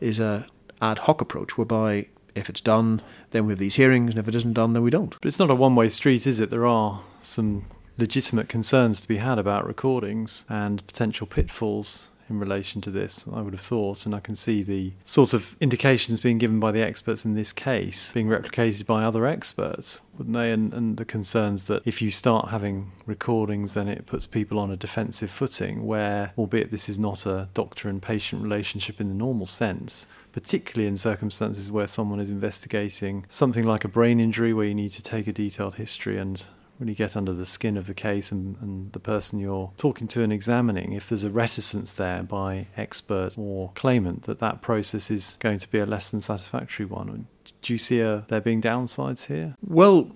is 0.00 0.20
a 0.20 0.46
ad 0.80 1.00
hoc 1.00 1.20
approach 1.20 1.56
whereby 1.56 2.06
if 2.34 2.48
it's 2.48 2.60
done, 2.60 3.02
then 3.30 3.46
we 3.46 3.52
have 3.52 3.58
these 3.58 3.76
hearings, 3.76 4.14
and 4.14 4.18
if 4.18 4.28
it 4.28 4.34
isn't 4.34 4.54
done, 4.54 4.72
then 4.72 4.82
we 4.82 4.90
don't. 4.90 5.16
But 5.20 5.26
it's 5.26 5.38
not 5.38 5.50
a 5.50 5.54
one 5.54 5.74
way 5.74 5.88
street, 5.88 6.26
is 6.26 6.40
it? 6.40 6.50
There 6.50 6.66
are 6.66 7.02
some 7.20 7.64
legitimate 7.98 8.48
concerns 8.48 9.00
to 9.00 9.08
be 9.08 9.16
had 9.16 9.38
about 9.38 9.66
recordings 9.66 10.44
and 10.48 10.86
potential 10.86 11.26
pitfalls 11.26 12.08
in 12.32 12.40
relation 12.40 12.80
to 12.80 12.90
this, 12.90 13.26
I 13.32 13.42
would 13.42 13.52
have 13.52 13.60
thought, 13.60 14.06
and 14.06 14.14
I 14.14 14.20
can 14.20 14.34
see 14.34 14.62
the 14.62 14.92
sort 15.04 15.34
of 15.34 15.56
indications 15.60 16.20
being 16.20 16.38
given 16.38 16.58
by 16.58 16.72
the 16.72 16.82
experts 16.82 17.24
in 17.24 17.34
this 17.34 17.52
case 17.52 18.12
being 18.12 18.28
replicated 18.28 18.86
by 18.86 19.04
other 19.04 19.26
experts, 19.26 20.00
wouldn't 20.16 20.34
they? 20.34 20.50
And, 20.50 20.72
and 20.72 20.96
the 20.96 21.04
concerns 21.04 21.64
that 21.64 21.86
if 21.86 22.00
you 22.00 22.10
start 22.10 22.48
having 22.48 22.92
recordings, 23.06 23.74
then 23.74 23.86
it 23.86 24.06
puts 24.06 24.26
people 24.26 24.58
on 24.58 24.70
a 24.70 24.76
defensive 24.76 25.30
footing, 25.30 25.86
where, 25.86 26.32
albeit 26.38 26.70
this 26.70 26.88
is 26.88 26.98
not 26.98 27.26
a 27.26 27.48
doctor 27.54 27.88
and 27.88 28.02
patient 28.02 28.42
relationship 28.42 29.00
in 29.00 29.08
the 29.08 29.14
normal 29.14 29.46
sense, 29.46 30.06
particularly 30.32 30.88
in 30.88 30.96
circumstances 30.96 31.70
where 31.70 31.86
someone 31.86 32.20
is 32.20 32.30
investigating 32.30 33.24
something 33.28 33.64
like 33.64 33.84
a 33.84 33.88
brain 33.88 34.18
injury, 34.18 34.52
where 34.52 34.66
you 34.66 34.74
need 34.74 34.90
to 34.90 35.02
take 35.02 35.26
a 35.26 35.32
detailed 35.32 35.74
history 35.74 36.18
and 36.18 36.46
really 36.78 36.94
get 36.94 37.16
under 37.16 37.32
the 37.32 37.46
skin 37.46 37.76
of 37.76 37.86
the 37.86 37.94
case 37.94 38.32
and, 38.32 38.56
and 38.60 38.92
the 38.92 38.98
person 38.98 39.38
you're 39.38 39.72
talking 39.76 40.08
to 40.08 40.22
and 40.22 40.32
examining, 40.32 40.92
if 40.92 41.08
there's 41.08 41.24
a 41.24 41.30
reticence 41.30 41.92
there 41.92 42.22
by 42.22 42.66
expert 42.76 43.36
or 43.38 43.70
claimant 43.74 44.24
that 44.24 44.40
that 44.40 44.62
process 44.62 45.10
is 45.10 45.36
going 45.40 45.58
to 45.58 45.70
be 45.70 45.78
a 45.78 45.86
less 45.86 46.10
than 46.10 46.20
satisfactory 46.20 46.86
one. 46.86 47.26
Do 47.60 47.72
you 47.72 47.78
see 47.78 48.00
a, 48.00 48.24
there 48.28 48.40
being 48.40 48.60
downsides 48.60 49.26
here? 49.26 49.54
Well, 49.64 50.10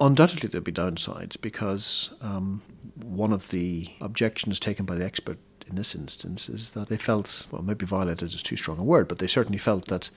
undoubtedly 0.00 0.48
there'll 0.48 0.64
be 0.64 0.72
downsides 0.72 1.40
because 1.40 2.14
um, 2.22 2.62
one 2.94 3.32
of 3.32 3.50
the 3.50 3.90
objections 4.00 4.58
taken 4.58 4.86
by 4.86 4.94
the 4.94 5.04
expert 5.04 5.38
in 5.70 5.76
this 5.76 5.94
instance 5.94 6.48
is 6.48 6.70
that 6.70 6.88
they 6.88 6.96
felt, 6.96 7.46
well, 7.50 7.62
maybe 7.62 7.86
violated 7.86 8.34
is 8.34 8.42
too 8.42 8.56
strong 8.56 8.78
a 8.78 8.84
word, 8.84 9.08
but 9.08 9.18
they 9.18 9.26
certainly 9.26 9.58
felt 9.58 9.86
that 9.86 10.10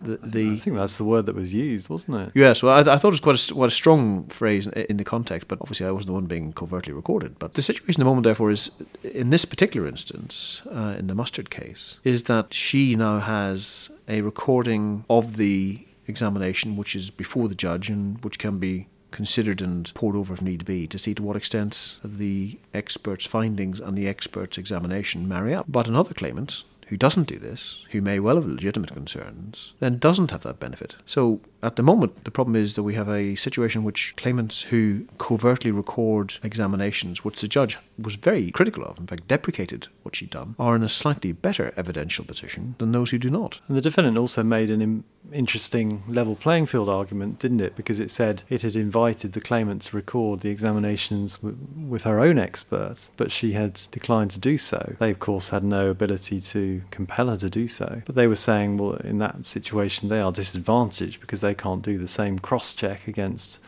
the, 0.00 0.16
the 0.18 0.50
I 0.50 0.54
think 0.54 0.76
that's 0.76 0.96
the 0.96 1.04
word 1.04 1.26
that 1.26 1.34
was 1.34 1.54
used, 1.54 1.88
wasn't 1.88 2.16
it? 2.20 2.32
Yes, 2.34 2.62
well, 2.62 2.74
I, 2.74 2.94
I 2.94 2.96
thought 2.96 3.08
it 3.08 3.20
was 3.20 3.20
quite 3.20 3.50
a, 3.50 3.54
quite 3.54 3.68
a 3.68 3.70
strong 3.70 4.24
phrase 4.26 4.66
in, 4.66 4.96
the 4.96 5.04
context, 5.04 5.48
but 5.48 5.58
obviously 5.60 5.86
I 5.86 5.90
wasn't 5.90 6.08
the 6.08 6.12
one 6.14 6.26
being 6.26 6.52
covertly 6.52 6.92
recorded. 6.92 7.38
But 7.38 7.54
the 7.54 7.62
situation 7.62 8.00
at 8.00 8.04
the 8.04 8.04
moment, 8.04 8.24
therefore, 8.24 8.50
is 8.50 8.70
in 9.02 9.30
this 9.30 9.44
particular 9.44 9.86
instance, 9.88 10.62
uh, 10.70 10.96
in 10.98 11.06
the 11.06 11.14
mustard 11.14 11.50
case, 11.50 12.00
is 12.04 12.24
that 12.24 12.52
she 12.52 12.96
now 12.96 13.20
has 13.20 13.90
a 14.08 14.20
recording 14.20 15.04
of 15.08 15.36
the 15.36 15.86
examination, 16.06 16.76
which 16.76 16.94
is 16.94 17.10
before 17.10 17.48
the 17.48 17.54
judge 17.54 17.88
and 17.88 18.22
which 18.22 18.38
can 18.38 18.58
be 18.58 18.88
considered 19.14 19.62
and 19.62 19.90
pored 19.94 20.16
over 20.16 20.34
if 20.34 20.42
need 20.42 20.64
be 20.64 20.86
to 20.88 20.98
see 20.98 21.14
to 21.14 21.22
what 21.22 21.36
extent 21.36 21.98
the 22.04 22.58
expert's 22.74 23.24
findings 23.24 23.80
and 23.80 23.96
the 23.96 24.08
expert's 24.08 24.58
examination 24.58 25.28
marry 25.28 25.54
up. 25.54 25.66
But 25.68 25.88
another 25.88 26.12
claimant 26.12 26.64
who 26.88 26.96
doesn't 26.96 27.28
do 27.28 27.38
this, 27.38 27.86
who 27.92 28.00
may 28.00 28.20
well 28.20 28.36
have 28.36 28.46
legitimate 28.46 28.92
concerns, 28.92 29.74
then 29.80 29.98
doesn't 29.98 30.30
have 30.30 30.42
that 30.42 30.60
benefit. 30.60 30.96
So 31.06 31.40
at 31.62 31.76
the 31.76 31.82
moment, 31.82 32.24
the 32.24 32.30
problem 32.30 32.56
is 32.56 32.74
that 32.74 32.82
we 32.82 32.94
have 32.94 33.08
a 33.08 33.34
situation 33.36 33.84
which 33.84 34.14
claimants 34.16 34.62
who 34.62 35.06
covertly 35.18 35.70
record 35.70 36.34
examinations, 36.42 37.24
which 37.24 37.40
the 37.40 37.48
judge 37.48 37.78
was 37.98 38.16
very 38.16 38.50
critical 38.50 38.84
of, 38.84 38.98
in 38.98 39.06
fact, 39.06 39.28
deprecated 39.28 39.88
what 40.02 40.16
she'd 40.16 40.30
done, 40.30 40.54
are 40.58 40.76
in 40.76 40.82
a 40.82 40.88
slightly 40.88 41.32
better 41.32 41.72
evidential 41.76 42.24
position 42.24 42.74
than 42.78 42.92
those 42.92 43.10
who 43.10 43.18
do 43.18 43.30
not. 43.30 43.60
And 43.66 43.76
the 43.76 43.80
defendant 43.80 44.18
also 44.18 44.42
made 44.42 44.70
an 44.70 45.04
interesting 45.32 46.02
level 46.06 46.36
playing 46.36 46.66
field 46.66 46.88
argument, 46.88 47.38
didn't 47.38 47.60
it? 47.60 47.76
Because 47.76 48.00
it 48.00 48.10
said 48.10 48.42
it 48.48 48.62
had 48.62 48.76
invited 48.76 49.32
the 49.32 49.40
claimant 49.40 49.82
to 49.82 49.96
record 49.96 50.40
the 50.40 50.50
examinations 50.50 51.36
w- 51.36 51.56
with 51.88 52.02
her 52.02 52.20
own 52.20 52.38
expert, 52.38 53.08
but 53.16 53.32
she 53.32 53.52
had 53.52 53.80
declined 53.90 54.30
to 54.32 54.40
do 54.40 54.56
so. 54.58 54.96
They, 54.98 55.10
of 55.10 55.18
course, 55.18 55.50
had 55.50 55.64
no 55.64 55.88
ability 55.88 56.40
to 56.40 56.82
compel 56.90 57.28
her 57.28 57.36
to 57.38 57.50
do 57.50 57.68
so. 57.68 58.02
But 58.06 58.14
they 58.14 58.26
were 58.26 58.34
saying, 58.34 58.76
well, 58.76 58.94
in 58.96 59.18
that 59.18 59.46
situation, 59.46 60.08
they 60.08 60.20
are 60.20 60.32
disadvantaged 60.32 61.20
because 61.20 61.40
they 61.40 61.54
can't 61.54 61.82
do 61.82 61.98
the 61.98 62.08
same 62.08 62.38
cross 62.38 62.74
check 62.74 63.08
against 63.08 63.60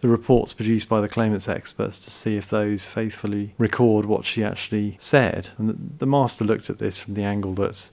the 0.00 0.08
reports 0.08 0.52
produced 0.52 0.88
by 0.88 1.00
the 1.00 1.08
claimant's 1.08 1.48
experts 1.48 2.02
to 2.04 2.10
see 2.10 2.36
if 2.36 2.50
those 2.50 2.86
faithfully 2.86 3.54
record 3.56 4.04
what 4.04 4.24
she 4.24 4.42
actually 4.42 4.96
said. 4.98 5.50
And 5.56 5.68
the, 5.68 5.76
the 5.98 6.06
master 6.06 6.44
looked 6.44 6.68
at 6.68 6.78
this 6.78 7.00
from 7.00 7.14
the 7.14 7.22
angle 7.22 7.54
that 7.54 7.88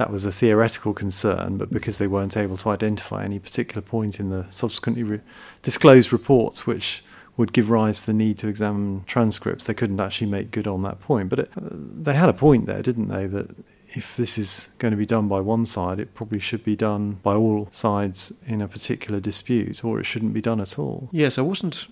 that 0.00 0.10
was 0.10 0.24
a 0.24 0.32
theoretical 0.32 0.94
concern, 0.94 1.58
but 1.58 1.70
because 1.70 1.98
they 1.98 2.06
weren't 2.06 2.34
able 2.34 2.56
to 2.56 2.70
identify 2.70 3.22
any 3.22 3.38
particular 3.38 3.82
point 3.82 4.18
in 4.18 4.30
the 4.30 4.46
subsequently 4.48 5.02
re- 5.02 5.20
disclosed 5.60 6.10
reports 6.10 6.66
which 6.66 7.04
would 7.36 7.52
give 7.52 7.68
rise 7.68 8.00
to 8.00 8.06
the 8.06 8.14
need 8.14 8.38
to 8.38 8.48
examine 8.48 9.04
transcripts, 9.06 9.66
they 9.66 9.74
couldn't 9.74 10.00
actually 10.00 10.26
make 10.26 10.50
good 10.52 10.66
on 10.66 10.80
that 10.80 11.00
point. 11.00 11.28
But 11.28 11.40
it, 11.40 11.50
they 11.54 12.14
had 12.14 12.30
a 12.30 12.32
point 12.32 12.64
there, 12.64 12.80
didn't 12.80 13.08
they? 13.08 13.26
That 13.26 13.54
if 13.88 14.16
this 14.16 14.38
is 14.38 14.70
going 14.78 14.92
to 14.92 14.96
be 14.96 15.04
done 15.04 15.28
by 15.28 15.40
one 15.40 15.66
side, 15.66 16.00
it 16.00 16.14
probably 16.14 16.40
should 16.40 16.64
be 16.64 16.76
done 16.76 17.18
by 17.22 17.34
all 17.34 17.68
sides 17.70 18.32
in 18.46 18.62
a 18.62 18.68
particular 18.68 19.20
dispute, 19.20 19.84
or 19.84 20.00
it 20.00 20.04
shouldn't 20.04 20.32
be 20.32 20.40
done 20.40 20.62
at 20.62 20.78
all. 20.78 21.10
Yes, 21.12 21.36
I 21.36 21.42
wasn't 21.42 21.88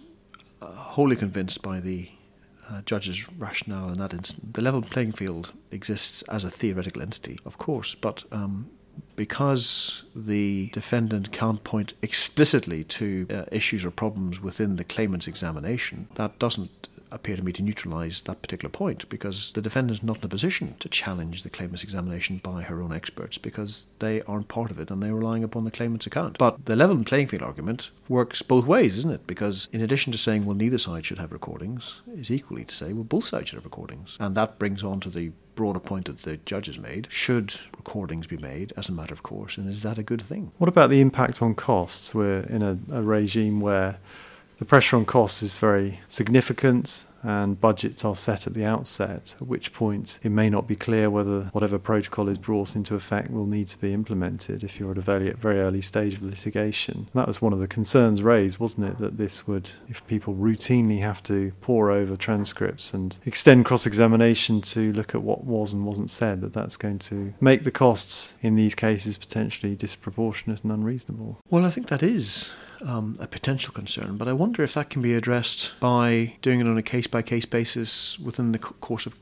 uh, 0.62 0.72
wholly 0.72 1.14
convinced 1.14 1.60
by 1.60 1.78
the 1.78 2.08
uh, 2.70 2.82
judge's 2.82 3.28
rationale 3.38 3.90
in 3.90 3.98
that 3.98 4.12
instance. 4.12 4.44
The 4.52 4.62
level 4.62 4.82
playing 4.82 5.12
field 5.12 5.52
exists 5.70 6.22
as 6.22 6.44
a 6.44 6.50
theoretical 6.50 7.02
entity, 7.02 7.38
of 7.44 7.58
course, 7.58 7.94
but 7.94 8.24
um, 8.32 8.70
because 9.16 10.04
the 10.14 10.70
defendant 10.72 11.32
can't 11.32 11.62
point 11.64 11.94
explicitly 12.02 12.84
to 12.84 13.26
uh, 13.30 13.44
issues 13.50 13.84
or 13.84 13.90
problems 13.90 14.40
within 14.40 14.76
the 14.76 14.84
claimant's 14.84 15.26
examination, 15.26 16.08
that 16.14 16.38
doesn't 16.38 16.87
appear 17.10 17.36
to 17.36 17.42
me 17.42 17.52
to 17.52 17.62
neutralise 17.62 18.20
that 18.22 18.42
particular 18.42 18.70
point 18.70 19.08
because 19.08 19.52
the 19.52 19.62
defendant 19.62 19.98
is 19.98 20.02
not 20.02 20.18
in 20.18 20.24
a 20.24 20.28
position 20.28 20.74
to 20.80 20.88
challenge 20.88 21.42
the 21.42 21.50
claimant's 21.50 21.82
examination 21.82 22.40
by 22.42 22.62
her 22.62 22.82
own 22.82 22.92
experts 22.92 23.38
because 23.38 23.86
they 23.98 24.22
aren't 24.22 24.48
part 24.48 24.70
of 24.70 24.78
it 24.78 24.90
and 24.90 25.02
they're 25.02 25.14
relying 25.14 25.44
upon 25.44 25.64
the 25.64 25.70
claimant's 25.70 26.06
account. 26.06 26.38
But 26.38 26.64
the 26.64 26.76
level 26.76 27.02
playing 27.04 27.28
field 27.28 27.42
argument 27.42 27.90
works 28.08 28.42
both 28.42 28.66
ways, 28.66 28.96
isn't 28.98 29.12
it? 29.12 29.26
Because 29.26 29.68
in 29.72 29.80
addition 29.80 30.12
to 30.12 30.18
saying, 30.18 30.44
well, 30.44 30.56
neither 30.56 30.78
side 30.78 31.06
should 31.06 31.18
have 31.18 31.32
recordings, 31.32 32.00
is 32.14 32.30
equally 32.30 32.64
to 32.64 32.74
say, 32.74 32.92
well, 32.92 33.04
both 33.04 33.26
sides 33.26 33.48
should 33.48 33.56
have 33.56 33.64
recordings. 33.64 34.16
And 34.20 34.34
that 34.36 34.58
brings 34.58 34.82
on 34.82 35.00
to 35.00 35.10
the 35.10 35.32
broader 35.54 35.80
point 35.80 36.04
that 36.04 36.22
the 36.22 36.36
judge 36.38 36.66
has 36.66 36.78
made. 36.78 37.08
Should 37.10 37.54
recordings 37.76 38.28
be 38.28 38.36
made 38.36 38.72
as 38.76 38.88
a 38.88 38.92
matter 38.92 39.12
of 39.12 39.24
course? 39.24 39.58
And 39.58 39.68
is 39.68 39.82
that 39.82 39.98
a 39.98 40.04
good 40.04 40.22
thing? 40.22 40.52
What 40.58 40.68
about 40.68 40.90
the 40.90 41.00
impact 41.00 41.42
on 41.42 41.54
costs? 41.54 42.14
We're 42.14 42.42
in 42.42 42.62
a, 42.62 42.78
a 42.92 43.02
regime 43.02 43.60
where 43.60 43.98
the 44.58 44.64
pressure 44.64 44.96
on 44.96 45.04
costs 45.04 45.42
is 45.42 45.56
very 45.56 46.00
significant 46.08 47.04
and 47.22 47.60
budgets 47.60 48.04
are 48.04 48.14
set 48.14 48.46
at 48.46 48.54
the 48.54 48.64
outset, 48.64 49.34
at 49.40 49.46
which 49.46 49.72
point 49.72 50.20
it 50.22 50.30
may 50.30 50.48
not 50.48 50.66
be 50.66 50.76
clear 50.76 51.10
whether 51.10 51.44
whatever 51.52 51.78
protocol 51.78 52.28
is 52.28 52.38
brought 52.38 52.76
into 52.76 52.94
effect 52.94 53.30
will 53.30 53.46
need 53.46 53.66
to 53.66 53.78
be 53.78 53.92
implemented 53.92 54.62
if 54.62 54.78
you're 54.78 54.92
at 54.92 54.98
a 54.98 55.02
very, 55.02 55.30
very 55.32 55.60
early 55.60 55.80
stage 55.80 56.14
of 56.14 56.22
litigation. 56.22 57.08
That 57.14 57.26
was 57.26 57.42
one 57.42 57.52
of 57.52 57.58
the 57.58 57.68
concerns 57.68 58.22
raised, 58.22 58.60
wasn't 58.60 58.88
it? 58.88 58.98
That 58.98 59.16
this 59.16 59.46
would, 59.48 59.70
if 59.88 60.06
people 60.06 60.34
routinely 60.34 61.00
have 61.00 61.22
to 61.24 61.52
pore 61.60 61.90
over 61.90 62.16
transcripts 62.16 62.94
and 62.94 63.18
extend 63.26 63.64
cross 63.64 63.86
examination 63.86 64.60
to 64.62 64.92
look 64.92 65.14
at 65.14 65.22
what 65.22 65.44
was 65.44 65.72
and 65.72 65.86
wasn't 65.86 66.10
said, 66.10 66.40
that 66.40 66.52
that's 66.52 66.76
going 66.76 67.00
to 67.00 67.34
make 67.40 67.64
the 67.64 67.70
costs 67.70 68.34
in 68.42 68.54
these 68.54 68.74
cases 68.74 69.18
potentially 69.18 69.74
disproportionate 69.74 70.62
and 70.62 70.72
unreasonable. 70.72 71.38
Well, 71.50 71.64
I 71.64 71.70
think 71.70 71.88
that 71.88 72.02
is 72.02 72.54
um, 72.82 73.16
a 73.18 73.26
potential 73.26 73.72
concern, 73.72 74.16
but 74.16 74.28
I 74.28 74.32
wonder 74.32 74.62
if 74.62 74.74
that 74.74 74.90
can 74.90 75.02
be 75.02 75.14
addressed 75.14 75.72
by 75.80 76.36
doing 76.42 76.60
it 76.60 76.66
on 76.66 76.78
a 76.78 76.82
case 76.82 77.06
by 77.06 77.22
case 77.22 77.44
basis 77.44 78.18
within 78.18 78.52
the 78.52 78.58
course 78.58 79.06
of 79.06 79.18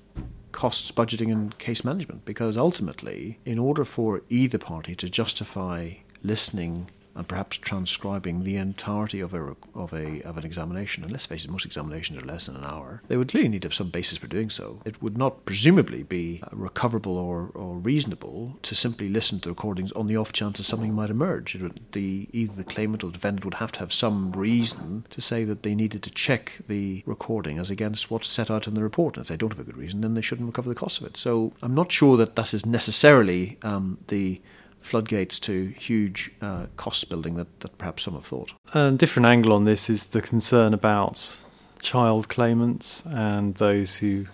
costs 0.53 0.91
budgeting 0.91 1.31
and 1.31 1.57
case 1.59 1.85
management. 1.85 2.25
Because 2.25 2.57
ultimately, 2.57 3.39
in 3.45 3.59
order 3.59 3.85
for 3.85 4.23
either 4.29 4.59
party 4.59 4.95
to 4.97 5.09
justify 5.09 5.95
listening 6.23 6.91
and 7.17 7.27
perhaps 7.27 7.57
transcribing 7.57 8.45
the 8.45 8.57
entirety 8.57 9.21
of 9.21 9.35
a 9.35 9.57
of 9.75 9.93
a 9.93 10.23
of 10.23 10.37
an 10.37 10.45
examination. 10.45 11.03
And 11.03 11.13
let's 11.13 11.27
face 11.27 11.45
it, 11.45 11.51
most 11.51 11.65
examinations 11.65 12.23
are 12.23 12.27
less 12.27 12.47
than 12.47 12.57
an 12.57 12.65
hour. 12.65 13.03
They 13.09 13.17
would 13.17 13.29
clearly 13.29 13.49
need 13.49 13.63
to 13.63 13.67
have 13.67 13.75
some 13.75 13.91
basis 13.91 14.19
for 14.19 14.27
doing 14.27 14.51
so. 14.51 14.81
It 14.85 15.03
would 15.03 15.17
not 15.17 15.45
presumably 15.45 16.03
be 16.03 16.43
recoverable 16.53 17.17
or, 17.19 17.51
or 17.55 17.77
reasonable 17.77 18.59
to 18.63 18.75
simply 18.75 19.09
listen 19.09 19.41
to 19.41 19.49
recordings 19.49 19.93
on 19.93 20.07
the 20.07 20.17
off 20.17 20.33
chance 20.33 20.59
that 20.59 20.65
something 20.65 20.95
might 20.95 21.11
emerge. 21.11 21.57
Would, 21.57 21.81
the 21.93 22.29
either 22.33 22.55
the 22.55 22.65
claimant 22.65 23.03
or 23.03 23.11
defendant 23.11 23.45
would 23.45 23.55
have 23.55 23.73
to 23.73 23.81
have 23.81 23.93
some 23.93 24.33
reason 24.33 25.07
to 25.11 25.21
say 25.21 25.45
that 25.45 25.63
they 25.63 25.75
needed 25.75 26.03
to 26.03 26.11
check 26.11 26.59
the 26.69 27.03
recording 27.07 27.59
as 27.59 27.71
against 27.71 28.11
what's 28.11 28.29
set 28.29 28.51
out 28.51 28.67
in 28.67 28.75
the 28.75 28.83
report. 28.83 29.17
And 29.17 29.25
if 29.25 29.29
they 29.29 29.37
don't 29.37 29.53
have 29.53 29.61
a 29.61 29.65
good 29.65 29.77
reason, 29.77 30.01
then 30.01 30.15
they 30.15 30.21
shouldn't 30.21 30.47
recover 30.47 30.69
the 30.69 30.75
cost 30.75 31.01
of 31.01 31.07
it. 31.07 31.17
So 31.17 31.53
I'm 31.63 31.75
not 31.75 31.91
sure 31.91 32.17
that 32.17 32.37
that 32.37 32.53
is 32.53 32.67
necessarily 32.67 33.59
um, 33.63 33.99
the 34.09 34.41
floodgates 34.87 35.39
to 35.41 35.75
huge 35.79 36.31
uh, 36.41 36.67
cost 36.77 37.09
building 37.11 37.35
that, 37.35 37.61
that 37.61 37.77
perhaps 37.77 38.05
some 38.05 38.15
have 38.15 38.25
thought. 38.25 38.53
A 38.75 38.93
different 38.93 39.27
angle 39.27 39.53
on 39.53 39.65
this 39.65 39.91
is 39.91 40.09
the 40.09 40.23
concern 40.23 40.73
about 40.73 41.41
child 41.81 42.29
claimants 42.29 43.05
and 43.07 43.57
those 43.57 43.99
who 43.99 44.27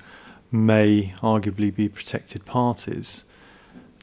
may 0.50 1.14
arguably 1.22 1.74
be 1.74 1.88
protected 1.88 2.44
parties. 2.44 3.24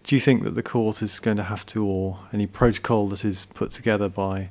Do 0.04 0.16
you 0.16 0.20
think 0.20 0.44
that 0.44 0.56
the 0.56 0.64
court 0.64 1.02
is 1.02 1.20
going 1.20 1.38
to 1.38 1.44
have 1.44 1.66
to, 1.68 1.86
or 1.86 2.20
any 2.34 2.48
protocol 2.48 3.08
that 3.10 3.24
is 3.24 3.46
put 3.46 3.70
together 3.72 4.10
by 4.10 4.50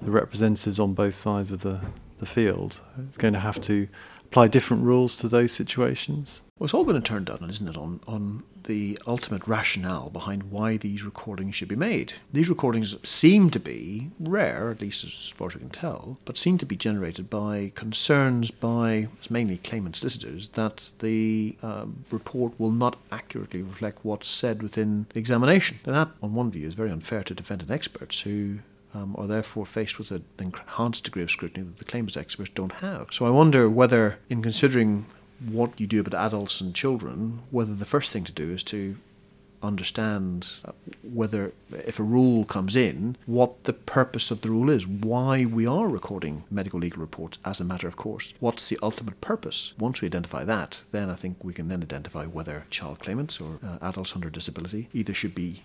the 0.00 0.10
representatives 0.10 0.78
on 0.80 0.94
both 0.94 1.14
sides 1.14 1.50
of 1.50 1.60
the, 1.60 1.82
the 2.18 2.26
field, 2.26 2.80
is 3.10 3.18
going 3.18 3.34
to 3.34 3.40
have 3.40 3.60
to 3.62 3.88
apply 4.24 4.48
different 4.48 4.82
rules 4.82 5.16
to 5.18 5.28
those 5.28 5.52
situations? 5.52 6.42
Well, 6.58 6.64
it's 6.64 6.74
all 6.74 6.84
going 6.84 7.00
to 7.00 7.06
turn 7.06 7.24
down, 7.24 7.46
isn't 7.50 7.68
it, 7.68 7.76
on, 7.76 8.00
on 8.06 8.44
the 8.64 8.98
ultimate 9.06 9.46
rationale 9.46 10.10
behind 10.10 10.50
why 10.50 10.76
these 10.76 11.04
recordings 11.04 11.54
should 11.54 11.68
be 11.68 11.76
made. 11.76 12.14
These 12.32 12.48
recordings 12.48 12.96
seem 13.08 13.50
to 13.50 13.60
be 13.60 14.10
rare, 14.18 14.70
at 14.70 14.80
least 14.80 15.04
as 15.04 15.28
far 15.28 15.48
as 15.48 15.56
I 15.56 15.60
can 15.60 15.70
tell, 15.70 16.18
but 16.24 16.38
seem 16.38 16.58
to 16.58 16.66
be 16.66 16.76
generated 16.76 17.30
by 17.30 17.72
concerns 17.74 18.50
by 18.50 19.08
mainly 19.30 19.58
claimant 19.58 19.96
solicitors 19.96 20.48
that 20.50 20.90
the 20.98 21.56
uh, 21.62 21.86
report 22.10 22.58
will 22.58 22.70
not 22.70 22.96
accurately 23.12 23.62
reflect 23.62 23.98
what's 24.02 24.28
said 24.28 24.62
within 24.62 25.06
the 25.12 25.18
examination. 25.18 25.78
And 25.84 25.94
that, 25.94 26.10
on 26.22 26.34
one 26.34 26.50
view, 26.50 26.66
is 26.66 26.74
very 26.74 26.90
unfair 26.90 27.22
to 27.24 27.34
defendant 27.34 27.70
experts 27.70 28.20
who 28.22 28.58
um, 28.94 29.14
are 29.18 29.26
therefore 29.26 29.66
faced 29.66 29.98
with 29.98 30.10
an 30.10 30.24
enhanced 30.38 31.04
degree 31.04 31.22
of 31.22 31.30
scrutiny 31.30 31.64
that 31.66 31.78
the 31.78 31.84
claimants 31.84 32.16
experts 32.16 32.50
don't 32.54 32.72
have. 32.72 33.08
So 33.10 33.26
I 33.26 33.30
wonder 33.30 33.68
whether, 33.68 34.18
in 34.28 34.40
considering 34.42 35.06
what 35.50 35.78
you 35.80 35.86
do 35.86 36.00
about 36.00 36.26
adults 36.26 36.60
and 36.60 36.74
children, 36.74 37.40
whether 37.50 37.74
the 37.74 37.84
first 37.84 38.12
thing 38.12 38.24
to 38.24 38.32
do 38.32 38.50
is 38.50 38.62
to 38.64 38.96
understand 39.64 40.60
whether, 41.02 41.52
if 41.72 41.98
a 41.98 42.02
rule 42.02 42.44
comes 42.44 42.76
in, 42.76 43.16
what 43.26 43.64
the 43.64 43.72
purpose 43.72 44.30
of 44.30 44.42
the 44.42 44.50
rule 44.50 44.70
is, 44.70 44.86
why 44.86 45.44
we 45.44 45.66
are 45.66 45.88
recording 45.88 46.44
medical 46.50 46.78
legal 46.78 47.00
reports 47.00 47.38
as 47.44 47.60
a 47.60 47.64
matter 47.64 47.88
of 47.88 47.96
course. 47.96 48.34
What's 48.40 48.68
the 48.68 48.78
ultimate 48.82 49.20
purpose? 49.20 49.72
Once 49.78 50.02
we 50.02 50.06
identify 50.06 50.44
that, 50.44 50.82
then 50.92 51.10
I 51.10 51.14
think 51.14 51.42
we 51.42 51.54
can 51.54 51.68
then 51.68 51.82
identify 51.82 52.26
whether 52.26 52.66
child 52.70 53.00
claimants 53.00 53.40
or 53.40 53.58
uh, 53.64 53.78
adults 53.80 54.14
under 54.14 54.30
disability 54.30 54.88
either 54.92 55.14
should 55.14 55.34
be 55.34 55.62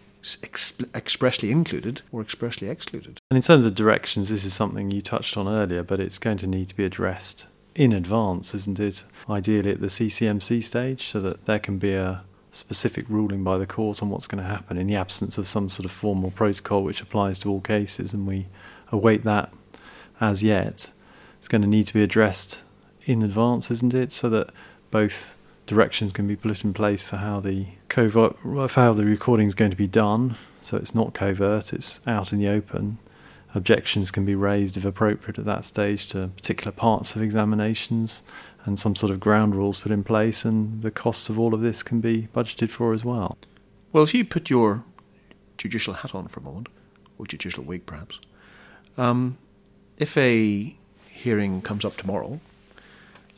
expressly 0.96 1.52
included 1.52 2.02
or 2.12 2.22
expressly 2.22 2.70
excluded. 2.70 3.20
And 3.32 3.38
in 3.38 3.44
terms 3.44 3.66
of 3.66 3.76
directions, 3.76 4.30
this 4.30 4.44
is 4.44 4.54
something 4.54 4.92
you 4.92 5.02
touched 5.02 5.38
on 5.38 5.48
earlier, 5.48 5.84
but 5.84 6.00
it's 6.00 6.20
going 6.20 6.38
to 6.38 6.48
need 6.48 6.68
to 6.70 6.76
be 6.76 6.84
addressed 6.84 7.48
in 7.80 7.94
advance, 7.94 8.54
isn't 8.54 8.78
it? 8.78 9.06
Ideally 9.30 9.72
at 9.72 9.80
the 9.80 9.88
CCMC 9.88 10.62
stage, 10.62 11.08
so 11.08 11.22
that 11.22 11.46
there 11.46 11.60
can 11.60 11.78
be 11.78 11.94
a, 11.94 12.24
specific 12.52 13.06
ruling 13.10 13.44
by 13.44 13.58
the 13.60 13.68
court 13.68 14.02
on 14.02 14.10
what's 14.10 14.28
going 14.28 14.44
to 14.44 14.50
happen 14.50 14.76
in 14.76 14.88
the 14.88 14.96
absence 14.96 15.38
of 15.38 15.48
some 15.48 15.70
sort 15.70 15.86
of 15.86 15.92
formal 15.92 16.32
protocol 16.32 16.84
which 16.84 17.00
applies 17.00 17.38
to 17.40 17.50
all 17.50 17.62
cases, 17.62 18.14
and 18.14 18.26
we 18.28 18.48
await 18.92 19.22
that 19.22 19.54
as 20.20 20.42
yet. 20.44 20.92
It's 21.38 21.48
going 21.48 21.62
to 21.62 21.68
need 21.68 21.86
to 21.86 21.94
be 21.94 22.04
addressed 22.04 22.64
in 23.06 23.22
advance, 23.22 23.70
isn't 23.72 23.94
it, 23.94 24.12
so 24.12 24.30
that 24.30 24.52
both 24.92 25.36
directions 25.68 26.12
can 26.12 26.28
be 26.28 26.36
put 26.36 26.64
in 26.64 26.74
place 26.74 27.04
for 27.04 27.18
how 27.18 27.40
the 27.40 27.68
covert, 27.88 28.36
for 28.40 28.82
how 28.82 28.94
the 28.94 29.06
recording 29.06 29.48
is 29.48 29.56
going 29.56 29.72
to 29.72 29.78
be 29.78 29.88
done. 29.88 30.36
So 30.62 30.76
it's 30.76 30.96
not 30.96 31.14
covert; 31.14 31.72
it's 31.72 32.06
out 32.08 32.34
in 32.34 32.40
the 32.40 32.50
open. 32.50 32.98
Objections 33.56 34.12
can 34.12 34.26
be 34.26 34.36
raised, 34.36 34.78
if 34.78 34.86
appropriate, 34.86 35.40
at 35.40 35.46
that 35.46 35.66
stage 35.66 36.08
to 36.10 36.28
particular 36.36 36.72
parts 36.72 37.16
of 37.16 37.22
examinations, 37.22 38.22
and 38.66 38.78
some 38.78 38.96
sort 38.96 39.12
of 39.12 39.20
ground 39.20 39.56
rules 39.56 39.80
put 39.80 39.92
in 39.92 40.04
place, 40.04 40.46
and 40.46 40.82
the 40.82 40.92
costs 40.92 41.30
of 41.30 41.40
all 41.40 41.54
of 41.54 41.62
this 41.62 41.82
can 41.82 42.00
be 42.00 42.28
budgeted 42.34 42.70
for 42.70 42.94
as 42.94 43.04
well. 43.04 43.38
Well, 43.92 44.04
if 44.04 44.14
you 44.14 44.24
put 44.24 44.50
your 44.52 44.84
judicial 45.58 45.96
hat 45.96 46.14
on 46.14 46.28
for 46.28 46.40
a 46.40 46.44
moment, 46.44 46.70
or 47.18 47.26
judicial 47.26 47.64
wig 47.64 47.86
perhaps, 47.86 48.20
um, 48.98 49.38
if 49.98 50.16
a 50.16 50.76
hearing 51.10 51.62
comes 51.62 51.84
up 51.84 51.98
tomorrow 51.98 52.40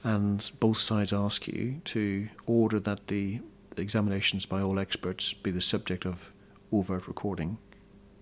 and 0.03 0.51
both 0.59 0.79
sides 0.79 1.13
ask 1.13 1.47
you 1.47 1.81
to 1.85 2.27
order 2.45 2.79
that 2.79 3.07
the 3.07 3.39
examinations 3.77 4.45
by 4.45 4.61
all 4.61 4.79
experts 4.79 5.33
be 5.33 5.51
the 5.51 5.61
subject 5.61 6.05
of 6.05 6.31
overt 6.71 7.07
recording, 7.07 7.57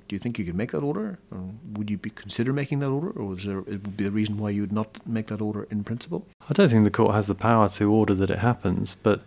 do 0.09 0.15
you 0.15 0.19
think 0.19 0.39
you 0.39 0.43
could 0.43 0.55
make 0.55 0.71
that 0.71 0.81
order? 0.81 1.19
Or 1.31 1.51
would 1.73 1.89
you 1.89 1.97
be 1.97 2.09
consider 2.09 2.51
making 2.51 2.79
that 2.79 2.89
order, 2.89 3.11
or 3.11 3.35
is 3.35 3.45
there 3.45 3.59
it 3.59 3.83
would 3.83 3.95
be 3.95 4.07
a 4.07 4.11
reason 4.11 4.37
why 4.37 4.49
you 4.49 4.61
would 4.61 4.73
not 4.73 5.07
make 5.07 5.27
that 5.27 5.39
order 5.39 5.67
in 5.69 5.83
principle? 5.83 6.27
I 6.49 6.53
don't 6.53 6.67
think 6.67 6.83
the 6.83 6.91
court 6.91 7.13
has 7.13 7.27
the 7.27 7.35
power 7.35 7.69
to 7.69 7.91
order 7.91 8.15
that 8.15 8.31
it 8.31 8.39
happens, 8.39 8.95
but 8.95 9.21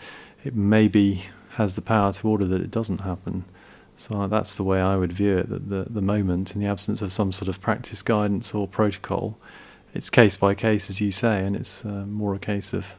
it 0.44 0.56
maybe 0.56 1.24
has 1.50 1.76
the 1.76 1.82
power 1.82 2.12
to 2.12 2.28
order 2.28 2.44
that 2.46 2.60
it 2.60 2.70
doesn't 2.70 3.02
happen. 3.02 3.44
So 3.96 4.26
that's 4.26 4.56
the 4.56 4.64
way 4.64 4.80
I 4.80 4.96
would 4.96 5.12
view 5.12 5.38
it. 5.38 5.52
At 5.52 5.68
the, 5.68 5.86
the 5.88 6.02
moment, 6.02 6.56
in 6.56 6.60
the 6.60 6.66
absence 6.66 7.00
of 7.00 7.12
some 7.12 7.30
sort 7.30 7.48
of 7.48 7.60
practice 7.60 8.02
guidance 8.02 8.52
or 8.52 8.66
protocol, 8.66 9.38
it's 9.94 10.10
case 10.10 10.36
by 10.36 10.54
case, 10.54 10.90
as 10.90 11.00
you 11.00 11.12
say, 11.12 11.44
and 11.44 11.54
it's 11.54 11.84
uh, 11.84 12.06
more 12.06 12.34
a 12.34 12.40
case 12.40 12.72
of 12.72 12.96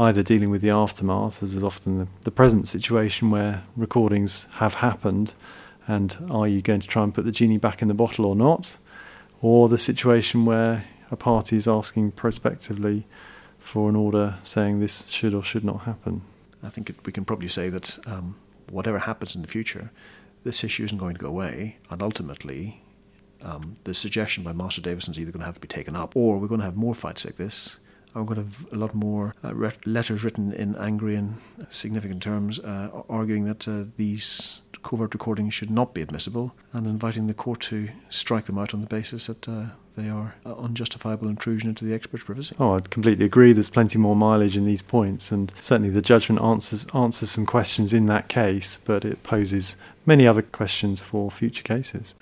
either 0.00 0.24
dealing 0.24 0.50
with 0.50 0.62
the 0.62 0.70
aftermath, 0.70 1.44
as 1.44 1.54
is 1.54 1.62
often 1.62 1.98
the, 1.98 2.08
the 2.22 2.32
present 2.32 2.66
situation 2.66 3.30
where 3.30 3.62
recordings 3.76 4.48
have 4.54 4.74
happened 4.74 5.34
and 5.86 6.16
are 6.30 6.48
you 6.48 6.62
going 6.62 6.80
to 6.80 6.88
try 6.88 7.02
and 7.02 7.14
put 7.14 7.24
the 7.24 7.32
genie 7.32 7.58
back 7.58 7.82
in 7.82 7.88
the 7.88 7.94
bottle 7.94 8.24
or 8.24 8.36
not? 8.36 8.78
Or 9.42 9.68
the 9.68 9.78
situation 9.78 10.46
where 10.46 10.84
a 11.10 11.16
party 11.16 11.56
is 11.56 11.68
asking 11.68 12.12
prospectively 12.12 13.06
for 13.58 13.88
an 13.88 13.96
order 13.96 14.36
saying 14.42 14.80
this 14.80 15.08
should 15.08 15.34
or 15.34 15.42
should 15.42 15.64
not 15.64 15.82
happen. 15.82 16.22
I 16.62 16.68
think 16.68 16.90
it, 16.90 16.96
we 17.04 17.12
can 17.12 17.24
probably 17.24 17.48
say 17.48 17.68
that 17.68 17.98
um, 18.06 18.36
whatever 18.70 18.98
happens 18.98 19.36
in 19.36 19.42
the 19.42 19.48
future, 19.48 19.90
this 20.44 20.64
issue 20.64 20.84
isn't 20.84 20.98
going 20.98 21.14
to 21.14 21.20
go 21.20 21.28
away, 21.28 21.76
and 21.90 22.02
ultimately, 22.02 22.82
um, 23.42 23.76
the 23.84 23.94
suggestion 23.94 24.44
by 24.44 24.52
Master 24.52 24.80
Davison 24.80 25.12
is 25.12 25.20
either 25.20 25.32
going 25.32 25.40
to 25.40 25.46
have 25.46 25.56
to 25.56 25.60
be 25.60 25.68
taken 25.68 25.96
up, 25.96 26.16
or 26.16 26.38
we're 26.38 26.48
going 26.48 26.60
to 26.60 26.66
have 26.66 26.76
more 26.76 26.94
fights 26.94 27.24
like 27.24 27.36
this. 27.36 27.76
To 28.14 28.34
have 28.34 28.66
a 28.72 28.76
lot 28.76 28.94
more 28.94 29.34
uh, 29.44 29.54
re- 29.54 29.72
letters 29.84 30.22
written 30.22 30.52
in 30.52 30.76
angry 30.76 31.16
and 31.16 31.36
significant 31.68 32.22
terms 32.22 32.60
uh, 32.60 33.02
arguing 33.08 33.44
that 33.44 33.66
uh, 33.66 33.84
these 33.96 34.60
covert 34.84 35.14
recordings 35.14 35.52
should 35.52 35.70
not 35.70 35.94
be 35.94 36.02
admissible 36.02 36.54
and 36.72 36.86
inviting 36.86 37.26
the 37.26 37.34
court 37.34 37.60
to 37.62 37.88
strike 38.10 38.46
them 38.46 38.56
out 38.56 38.72
on 38.72 38.80
the 38.82 38.86
basis 38.86 39.26
that 39.26 39.48
uh, 39.48 39.66
they 39.96 40.08
are 40.08 40.34
unjustifiable 40.44 41.28
intrusion 41.28 41.68
into 41.68 41.84
the 41.84 41.94
expert's 41.94 42.24
privacy. 42.24 42.54
Oh, 42.58 42.74
I 42.74 42.80
completely 42.80 43.24
agree. 43.24 43.52
There's 43.52 43.68
plenty 43.68 43.98
more 43.98 44.16
mileage 44.16 44.56
in 44.56 44.64
these 44.64 44.82
points, 44.82 45.32
and 45.32 45.52
certainly 45.60 45.90
the 45.90 46.02
judgment 46.02 46.40
answers 46.40 46.86
answers 46.94 47.30
some 47.30 47.46
questions 47.46 47.92
in 47.92 48.06
that 48.06 48.28
case, 48.28 48.78
but 48.78 49.04
it 49.04 49.22
poses 49.22 49.76
many 50.06 50.26
other 50.26 50.42
questions 50.42 51.02
for 51.02 51.30
future 51.30 51.62
cases. 51.62 52.14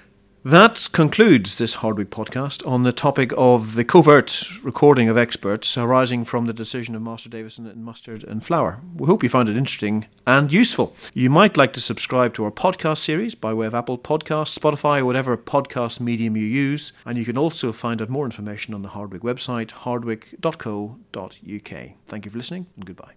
That 0.44 0.88
concludes 0.90 1.54
this 1.54 1.76
Hardwicke 1.76 2.06
podcast 2.06 2.66
on 2.66 2.82
the 2.82 2.92
topic 2.92 3.32
of 3.36 3.76
the 3.76 3.84
covert 3.84 4.44
recording 4.64 5.08
of 5.08 5.16
experts 5.16 5.78
arising 5.78 6.24
from 6.24 6.46
the 6.46 6.52
decision 6.52 6.96
of 6.96 7.02
Master 7.02 7.28
Davison 7.28 7.68
in 7.68 7.84
Mustard 7.84 8.24
and 8.24 8.44
Flowers. 8.44 8.78
We 8.96 9.06
hope 9.06 9.22
you 9.22 9.28
found 9.28 9.48
it 9.48 9.56
interesting 9.56 10.06
and 10.26 10.52
useful. 10.52 10.96
You 11.14 11.30
might 11.30 11.56
like 11.56 11.72
to 11.74 11.80
subscribe 11.80 12.34
to 12.34 12.42
our 12.42 12.50
podcast 12.50 12.98
series 12.98 13.36
by 13.36 13.54
way 13.54 13.68
of 13.68 13.74
Apple 13.74 13.98
Podcasts, 13.98 14.58
Spotify, 14.58 14.98
or 14.98 15.04
whatever 15.04 15.36
podcast 15.36 16.00
medium 16.00 16.36
you 16.36 16.46
use, 16.46 16.92
and 17.06 17.16
you 17.16 17.24
can 17.24 17.38
also 17.38 17.70
find 17.70 18.02
out 18.02 18.08
more 18.08 18.24
information 18.24 18.74
on 18.74 18.82
the 18.82 18.88
Hardwicke 18.88 19.20
website, 19.20 19.68
hardwicke.co.uk. 19.68 21.90
Thank 22.08 22.24
you 22.24 22.32
for 22.32 22.38
listening 22.38 22.66
and 22.74 22.84
goodbye. 22.84 23.12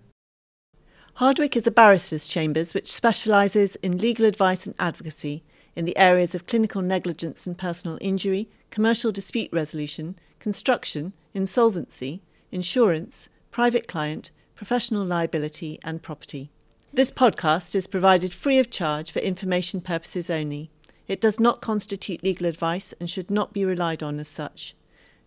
Hardwicke 1.18 1.56
is 1.56 1.66
a 1.66 1.72
barristers' 1.72 2.28
chambers 2.28 2.76
which 2.76 2.92
specialises 2.92 3.78
in 3.78 3.98
legal 3.98 4.28
advice 4.28 4.68
and 4.68 4.76
advocacy 4.78 5.44
in 5.76 5.86
the 5.86 5.98
areas 5.98 6.34
of 6.34 6.48
clinical 6.48 6.82
negligence 6.82 7.46
and 7.46 7.58
personal 7.58 7.98
injury, 8.02 8.50
commercial 8.70 9.12
dispute 9.12 9.52
resolution, 9.52 10.18
construction, 10.40 11.14
insolvency, 11.34 12.22
insurance, 12.52 13.30
private 13.52 13.88
client, 13.88 14.32
professional 14.56 15.06
liability, 15.06 15.80
and 15.84 16.02
property. 16.02 16.50
This 16.94 17.12
podcast 17.12 17.76
is 17.76 17.88
provided 17.88 18.34
free 18.34 18.58
of 18.58 18.70
charge 18.70 19.12
for 19.12 19.20
information 19.20 19.82
purposes 19.82 20.30
only. 20.30 20.70
It 21.08 21.20
does 21.20 21.40
not 21.40 21.62
constitute 21.62 22.24
legal 22.24 22.48
advice 22.48 22.94
and 23.00 23.10
should 23.10 23.30
not 23.30 23.54
be 23.54 23.66
relied 23.66 24.02
on 24.02 24.20
as 24.20 24.30
such. 24.30 24.76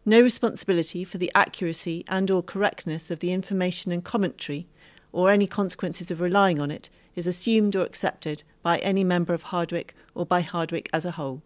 No 0.07 0.21
responsibility 0.23 1.05
for 1.05 1.19
the 1.19 1.31
accuracy 1.35 2.05
and 2.09 2.31
or 2.31 2.43
correctness 2.43 3.11
of 3.11 3.21
the 3.21 3.33
information 3.33 3.93
and 3.93 4.03
commentary 4.03 4.67
or 5.13 5.31
any 5.31 5.47
consequences 5.47 6.11
of 6.11 6.21
relying 6.21 6.59
on 6.59 6.71
it 6.71 6.89
is 7.19 7.27
assumed 7.27 7.75
or 7.75 7.85
accepted 7.85 8.45
by 8.63 8.79
any 8.79 9.03
member 9.03 9.35
of 9.35 9.45
Hardwicke 9.45 9.91
or 10.15 10.25
by 10.25 10.43
Hardwicke 10.43 10.89
as 10.93 11.05
a 11.05 11.11
whole. 11.11 11.43